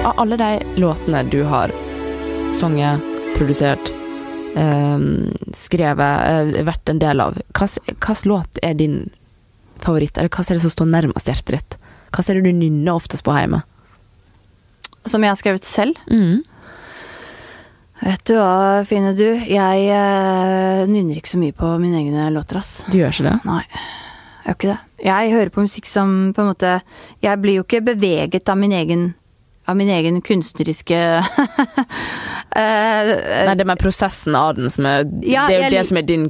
[0.05, 1.71] Av alle de låtene du har
[2.59, 3.01] sunget,
[3.37, 3.91] produsert,
[4.57, 9.11] ehm, skrevet, eh, vært en del av, hvilken låt er din
[9.79, 10.19] favoritt?
[10.19, 11.77] Eller hva er det som står nærmest hjertet ditt?
[12.13, 13.63] Hva er det du nynner oftest på hjemme?
[15.07, 15.97] Som jeg har skrevet selv.
[16.11, 16.43] Mm.
[18.01, 22.61] Vet du hva, Fine du, jeg eh, nynner ikke så mye på mine egne låter,
[22.61, 22.83] ass.
[22.91, 23.39] Du gjør ikke det?
[23.45, 24.79] Nei, jeg gjør ikke det.
[25.01, 26.71] Jeg hører på musikk som på en måte
[27.25, 29.15] Jeg blir jo ikke beveget av min egen
[29.71, 31.31] av min egen kunstneriske uh,
[32.61, 35.85] Nei, det er med prosessen av den som er Ja, Det er jo jeg det
[35.89, 36.29] som er din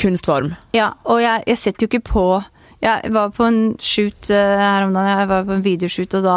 [0.00, 0.52] kunstform.
[0.76, 2.26] Ja, og jeg, jeg setter jo ikke på
[2.84, 6.24] Jeg var på en shoot eh, her om dagen, jeg var på en videoshoot, og
[6.26, 6.36] da,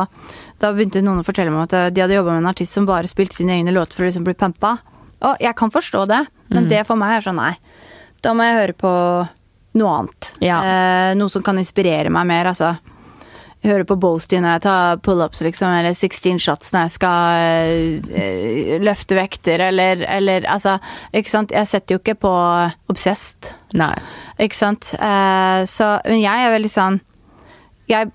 [0.61, 3.09] da begynte noen å fortelle meg at de hadde jobba med en artist som bare
[3.09, 4.75] spilte sine egne låter for å liksom bli pampa.
[5.25, 6.21] Og jeg kan forstå det,
[6.53, 6.69] men Mm.
[6.69, 7.55] det for meg er sånn nei.
[8.21, 8.91] Da må jeg høre på
[9.81, 10.29] noe annet.
[10.45, 10.59] Ja.
[10.61, 12.75] Uh, noe som kan inspirere meg mer, altså.
[13.65, 18.75] Hører på Boasty når jeg tar pull-ups, liksom, eller 16 shots når jeg skal eh,
[18.83, 20.77] løfte vekter, eller, eller altså
[21.13, 21.53] Ikke sant.
[21.55, 22.33] Jeg setter jo ikke på
[22.93, 23.51] Obsessed.
[23.73, 23.93] Nei.
[24.39, 24.91] Ikke sant.
[24.99, 26.99] Eh, så, men jeg er veldig sånn
[27.89, 28.09] jeg,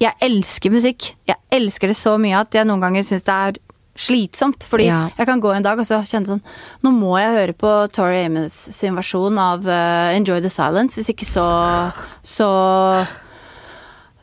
[0.00, 1.10] jeg elsker musikk.
[1.28, 3.58] Jeg elsker det så mye at jeg noen ganger syns det er
[3.98, 4.64] slitsomt.
[4.70, 5.00] Fordi Ja.
[5.18, 6.42] jeg kan gå en dag og så kjenne sånn
[6.86, 10.96] Nå må jeg høre på Tori Amos sin versjon av uh, Enjoy the Silence.
[11.00, 11.48] Hvis ikke så
[12.22, 12.48] så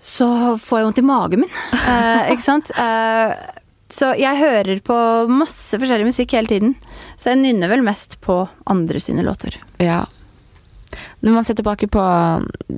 [0.05, 0.27] så
[0.61, 1.53] får jeg vondt i magen min.
[1.73, 2.69] Eh, ikke sant?
[2.77, 3.31] Eh,
[3.89, 4.97] så jeg hører på
[5.31, 6.75] masse forskjellig musikk hele tiden.
[7.17, 9.57] Så jeg nynner vel mest på andre sine låter.
[9.81, 10.03] Ja.
[11.25, 12.03] Når man ser tilbake på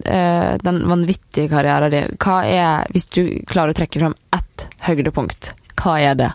[0.08, 5.52] eh, den vanvittige karrieren din, hva er Hvis du klarer å trekke fram ett høydepunkt,
[5.82, 6.30] hva er det?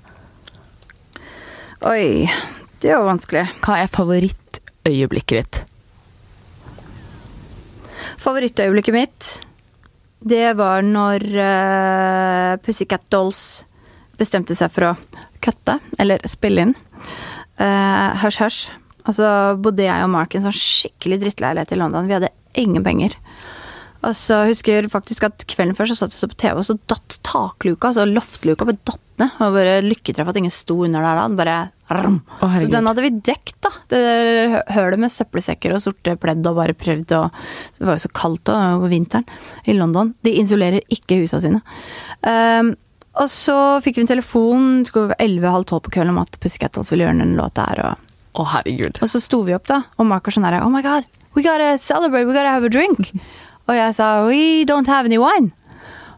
[1.89, 2.29] Oi,
[2.85, 3.47] det var vanskelig.
[3.65, 5.63] Hva er favorittøyeblikket ditt?
[8.23, 9.33] Favorittøyeblikket mitt,
[10.29, 13.65] det var når uh, Pussycat Dolls
[14.21, 14.95] bestemte seg for å
[15.43, 16.77] kutte, eller spille inn.
[17.59, 18.71] Uh, Hush.
[19.03, 22.07] Og så bodde jeg og Mark i en sånn skikkelig drittleilighet i London.
[22.07, 23.17] Vi hadde ingen penger.
[24.03, 26.79] Og så husker jeg faktisk at kvelden før så satt så på TV, og så
[26.91, 29.37] datt takluka, altså loftluka, bare datt ned.
[29.43, 31.27] Og bare lykketreff at ingen sto under der da.
[31.27, 31.59] Den bare
[32.41, 33.71] Å, Så den hadde vi dekt, da.
[33.93, 34.01] Det
[34.75, 37.23] hølet med søppelsekker og sorte pledd og bare prøvd å
[37.79, 39.27] Det var jo så kaldt over vinteren
[39.67, 40.15] i London.
[40.25, 41.61] De insulerer ikke husa sine.
[42.23, 42.75] Um,
[43.21, 47.19] og så fikk vi en telefon klokka 11.30 på kvelden om at Pussycat ville gjøre
[47.21, 47.83] den låta her.
[47.91, 49.03] Og, Å, herregud.
[49.05, 51.05] og så sto vi opp, da, og Mark var sånn her Oh my god,
[51.37, 53.13] we gotta celebrate, we gotta have a drink.
[53.71, 55.53] Og jeg sa we don't have any wine.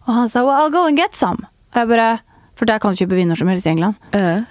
[0.07, 1.45] Og han sa well, I'll go and get some.
[1.75, 2.07] Og jeg bare
[2.57, 3.99] For der kan du kjøpe vin når som helst i England.
[4.15, 4.45] Eh.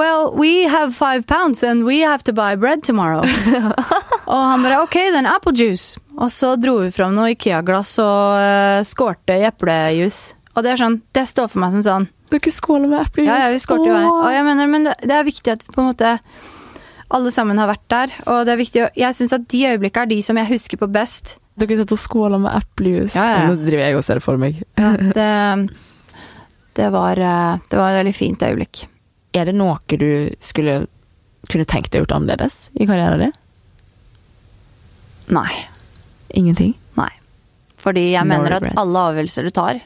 [0.00, 3.20] Well, we have five pounds and we have to buy bread tomorrow.
[4.32, 6.00] og han bare ok, then apple juice.
[6.16, 10.30] Og så dro vi fram noe Ikea-glass og uh, skårte i eplejus.
[10.54, 13.28] Og det er sånn, det står for meg som sånn Dere skåler med eplejus.
[13.28, 14.06] Ja, ja, vi skårte jo her.
[14.08, 16.14] Og jeg mener, men det, det er viktig at på en måte
[17.10, 18.14] alle sammen har vært der.
[18.30, 20.88] Og det er viktig, jeg syns at de øyeblikkene er de som jeg husker på
[20.94, 21.34] best.
[21.60, 23.18] Dere satt og skåla med eplejus.
[23.18, 23.50] Ja, ja, ja.
[23.50, 24.62] Nå driver jeg og ser det for meg.
[24.78, 25.28] Ja, det,
[26.78, 28.86] det, var, eh, det var et veldig fint øyeblikk.
[29.36, 30.86] Er det noe du skulle
[31.50, 33.36] kunne tenkt deg gjort annerledes i karrieren din?
[35.30, 35.52] Nei.
[36.34, 36.74] Ingenting?
[36.98, 37.10] Nei.
[37.80, 38.78] Fordi jeg No mener at regrets.
[38.82, 39.80] alle avgjørelser du tar,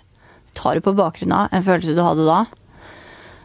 [0.56, 2.40] tar du på bakgrunn av en følelse du hadde da.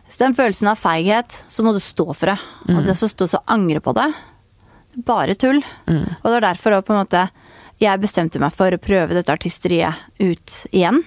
[0.07, 2.39] Hvis den følelsen av feighet, så må du stå for det.
[2.73, 4.07] Og det som står så angre på det,
[4.95, 5.59] det er bare tull.
[5.85, 7.27] Og det var derfor også på en måte
[7.79, 11.03] jeg bestemte meg for å prøve dette artisteriet ut igjen.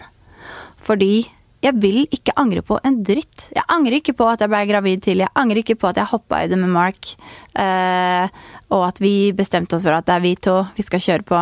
[0.81, 1.27] Fordi
[1.63, 3.47] jeg vil ikke angre på en dritt.
[3.55, 5.27] Jeg angrer ikke på at jeg ble gravid tidlig.
[5.29, 7.13] Jeg angrer ikke på at jeg hoppa i det med Mark.
[7.55, 8.27] Eh,
[8.73, 11.41] og at vi bestemte oss for at det er vi to vi skal kjøre på.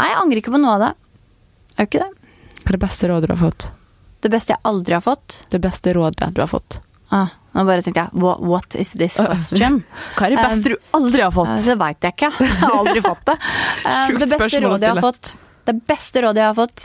[0.00, 0.90] Nei, jeg angrer ikke på noe av det.
[1.76, 2.32] Jeg gjør ikke det.
[2.62, 3.68] Hva er det beste rådet du har fått?
[4.22, 6.76] Det beste jeg aldri har fått Det beste rådet du har fått?
[7.10, 9.80] ah, Nå bare tenkte jeg what, what is this question?
[10.14, 11.50] Hva er det beste du aldri har Eh, fått?
[11.66, 12.30] Det veit jeg ikke.
[12.38, 13.36] Jeg har aldri fått det.
[13.82, 15.32] Eh, Sjukt det beste rådet jeg har fått,
[15.66, 16.84] det beste rådet jeg har fått,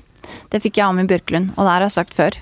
[0.54, 2.40] det fikk jeg av min Bjørklund, og det har jeg sagt før.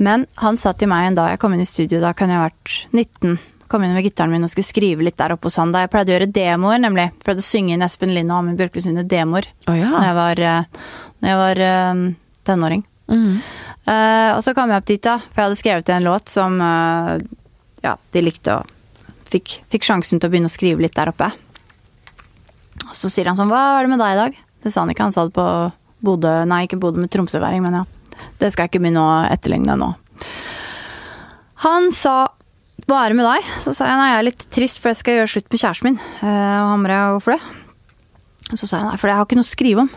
[0.00, 2.40] Men han sa til meg en dag jeg kom inn i studio, da kan jeg
[2.40, 3.38] ha vært 19.
[3.70, 5.74] Kom inn med gitaren min og skulle skrive litt der oppe hos han.
[5.74, 7.10] Da jeg pleide å gjøre demoer, nemlig.
[7.10, 9.92] Jeg Pleide å synge inn Espen Lind og Amin Bjørklund sine demoer oh, ja.
[9.92, 10.88] når jeg var, eh,
[11.20, 12.02] når jeg var um,
[12.48, 12.82] tenåring.
[13.10, 13.28] Mm.
[13.86, 16.58] Uh, og så kom jeg opp dit, da, for jeg hadde skrevet en låt som
[16.62, 17.14] uh,
[17.84, 18.74] ja, de likte og
[19.30, 21.30] fikk, fikk sjansen til å begynne å skrive litt der oppe.
[22.88, 24.40] Og så sier han sånn Hva er det med deg i dag?
[24.64, 25.46] Det sa han ikke, han sa det på
[26.04, 27.86] Bodø Nei, ikke Bodø med Tromsøværing, men ja.
[28.40, 29.92] Det skal jeg ikke begynne å etterligne nå.
[31.64, 32.30] Han sa
[32.90, 33.48] det med deg?
[33.62, 35.86] Så sa jeg nei, jeg er litt trist, for jeg skal gjøre slutt med kjæresten
[35.86, 35.98] min.
[36.26, 37.40] Eh, og han bare hvorfor det?
[38.58, 39.90] Så sa jeg nei, for jeg har ikke noe å skrive om.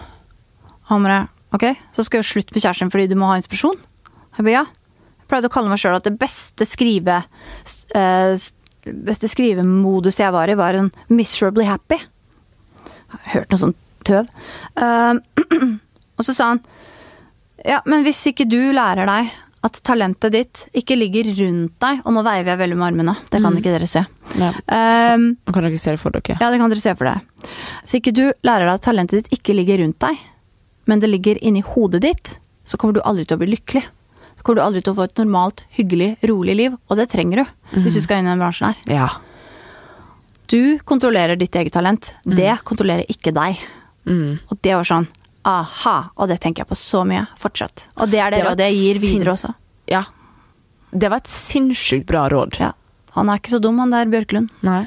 [0.91, 1.21] Han bare
[1.55, 3.79] ok, så skal jeg gjøre slutt med kjæresten fordi du må ha inspirasjon?
[4.37, 4.65] Jeg bare ja.
[5.23, 7.21] Jeg pleide å kalle meg sjøl at det beste skrive
[7.97, 8.35] eh,
[8.83, 11.97] beste skrivemodus jeg var i, var en miserably happy.
[12.83, 14.29] Jeg har hørt noe sånt tøv.
[14.75, 15.13] Eh,
[16.17, 16.61] og så sa han
[17.63, 19.31] ja, men hvis ikke du lærer deg
[19.63, 23.39] at talentet ditt ikke ligger rundt deg Og nå veiver jeg veldig med armene, det
[23.43, 24.03] kan ikke dere se.
[24.35, 24.49] Ja.
[24.67, 26.35] Um, kan dere se det for dere.
[26.41, 27.23] ja, det kan dere se for dere.
[27.85, 30.19] Hvis ikke du lærer deg at talentet ditt ikke ligger rundt deg,
[30.89, 32.33] men det ligger inni hodet ditt,
[32.67, 33.85] så kommer du aldri til å bli lykkelig.
[34.35, 37.43] Så kommer du aldri til å få et normalt, hyggelig, rolig liv, og det trenger
[37.43, 38.83] du hvis du skal inn i den bransjen her.
[38.91, 39.09] Ja.
[40.51, 43.61] Du kontrollerer ditt eget talent, det kontrollerer ikke deg.
[44.03, 44.41] Mm.
[44.51, 45.07] Og det var sånn
[45.45, 47.87] aha, og det tenker jeg på så mye fortsatt.
[47.97, 49.53] Og det er det, Det rådet jeg gir videre også.
[49.91, 50.03] ja.
[50.93, 52.59] Det var et sinnssykt bra råd.
[52.61, 52.67] Ja.
[53.15, 54.51] Han er ikke så dum, han der Bjørklund.
[54.61, 54.83] Nei.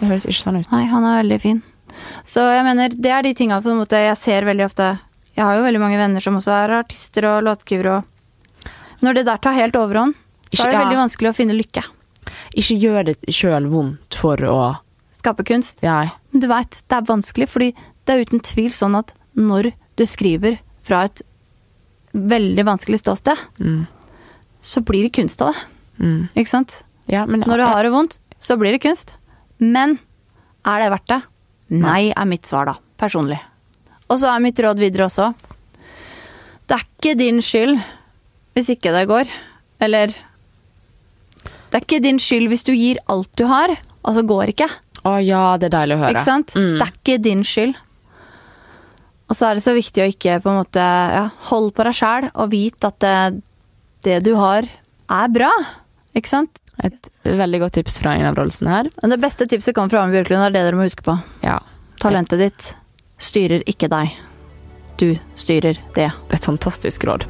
[0.00, 0.72] Det høres ikke sånn ut.
[0.72, 1.60] Nei, han er veldig fin.
[2.26, 4.88] Så jeg mener, det er de tinga på en måte jeg ser veldig ofte.
[5.38, 8.66] Jeg har jo veldig mange venner som også er artister og låtgivere og
[9.06, 10.14] Når det der tar helt overhånd,
[10.50, 11.84] så er det veldig vanskelig å finne lykke.
[12.58, 14.58] Ikke gjør det sjøl vondt for å
[15.18, 15.82] Skape kunst.
[15.82, 16.10] Nei.
[16.32, 17.72] Men du veit, det er vanskelig, fordi
[18.06, 21.22] det er uten tvil sånn at når du skriver fra et
[22.14, 23.86] veldig vanskelig ståsted, Mm.
[24.60, 25.64] så blir det kunst av det.
[26.00, 26.28] Mm.
[26.36, 26.82] Ikke sant?
[27.08, 29.12] Ja, men Når du har det vondt, så blir det kunst.
[29.58, 29.98] Men
[30.64, 31.22] er det verdt det?
[31.70, 32.74] Nei, er mitt svar, da.
[32.98, 33.38] Personlig.
[34.08, 35.34] Og så er mitt råd videre også
[36.66, 37.78] Det er ikke din skyld
[38.56, 39.28] hvis ikke det går.
[39.80, 40.06] Eller
[41.68, 44.68] Det er ikke din skyld hvis du gir alt du har, og så går ikke.
[45.04, 46.14] Å ja, det er deilig å høre.
[46.16, 46.54] Ikke sant?
[46.56, 46.78] Mm.
[46.78, 47.74] Det er ikke din skyld.
[49.28, 51.96] Og så er det så viktig å ikke på en måte ja, holde på deg
[51.98, 53.18] sjæl og vite at det,
[54.06, 54.68] det du har,
[55.12, 55.50] er bra.
[56.16, 56.62] Ikke sant?
[56.84, 58.88] Et veldig godt tips fra Ina Wroldsen her.
[58.88, 61.16] Det beste tipset kommer fra Ame Bjørklund, det er det dere må huske på.
[61.44, 61.58] Ja.
[62.00, 62.70] Talentet ditt
[63.18, 64.14] styrer ikke deg.
[64.98, 66.08] Du styrer det.
[66.34, 67.26] Et fantastisk råd.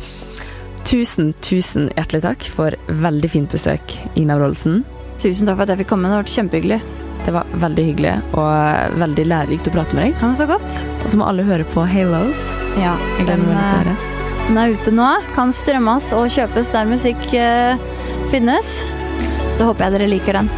[0.89, 4.85] Tusen, tusen hjertelig takk for veldig fint besøk, Ina Wroldsen.
[5.19, 6.09] Tusen takk for at jeg fikk komme.
[6.09, 7.08] Det har vært kjempehyggelig.
[7.27, 10.23] Det var veldig hyggelig og veldig lærerikt å prate med deg.
[10.23, 10.81] Ja, så godt.
[11.03, 12.47] Og så må alle høre på Halos.
[12.81, 13.97] Ja, å høre.
[14.49, 15.11] Den er ute nå.
[15.37, 17.77] Kan strømmes og kjøpes der musikk uh,
[18.33, 18.79] finnes.
[19.59, 20.53] Så håper jeg dere liker den.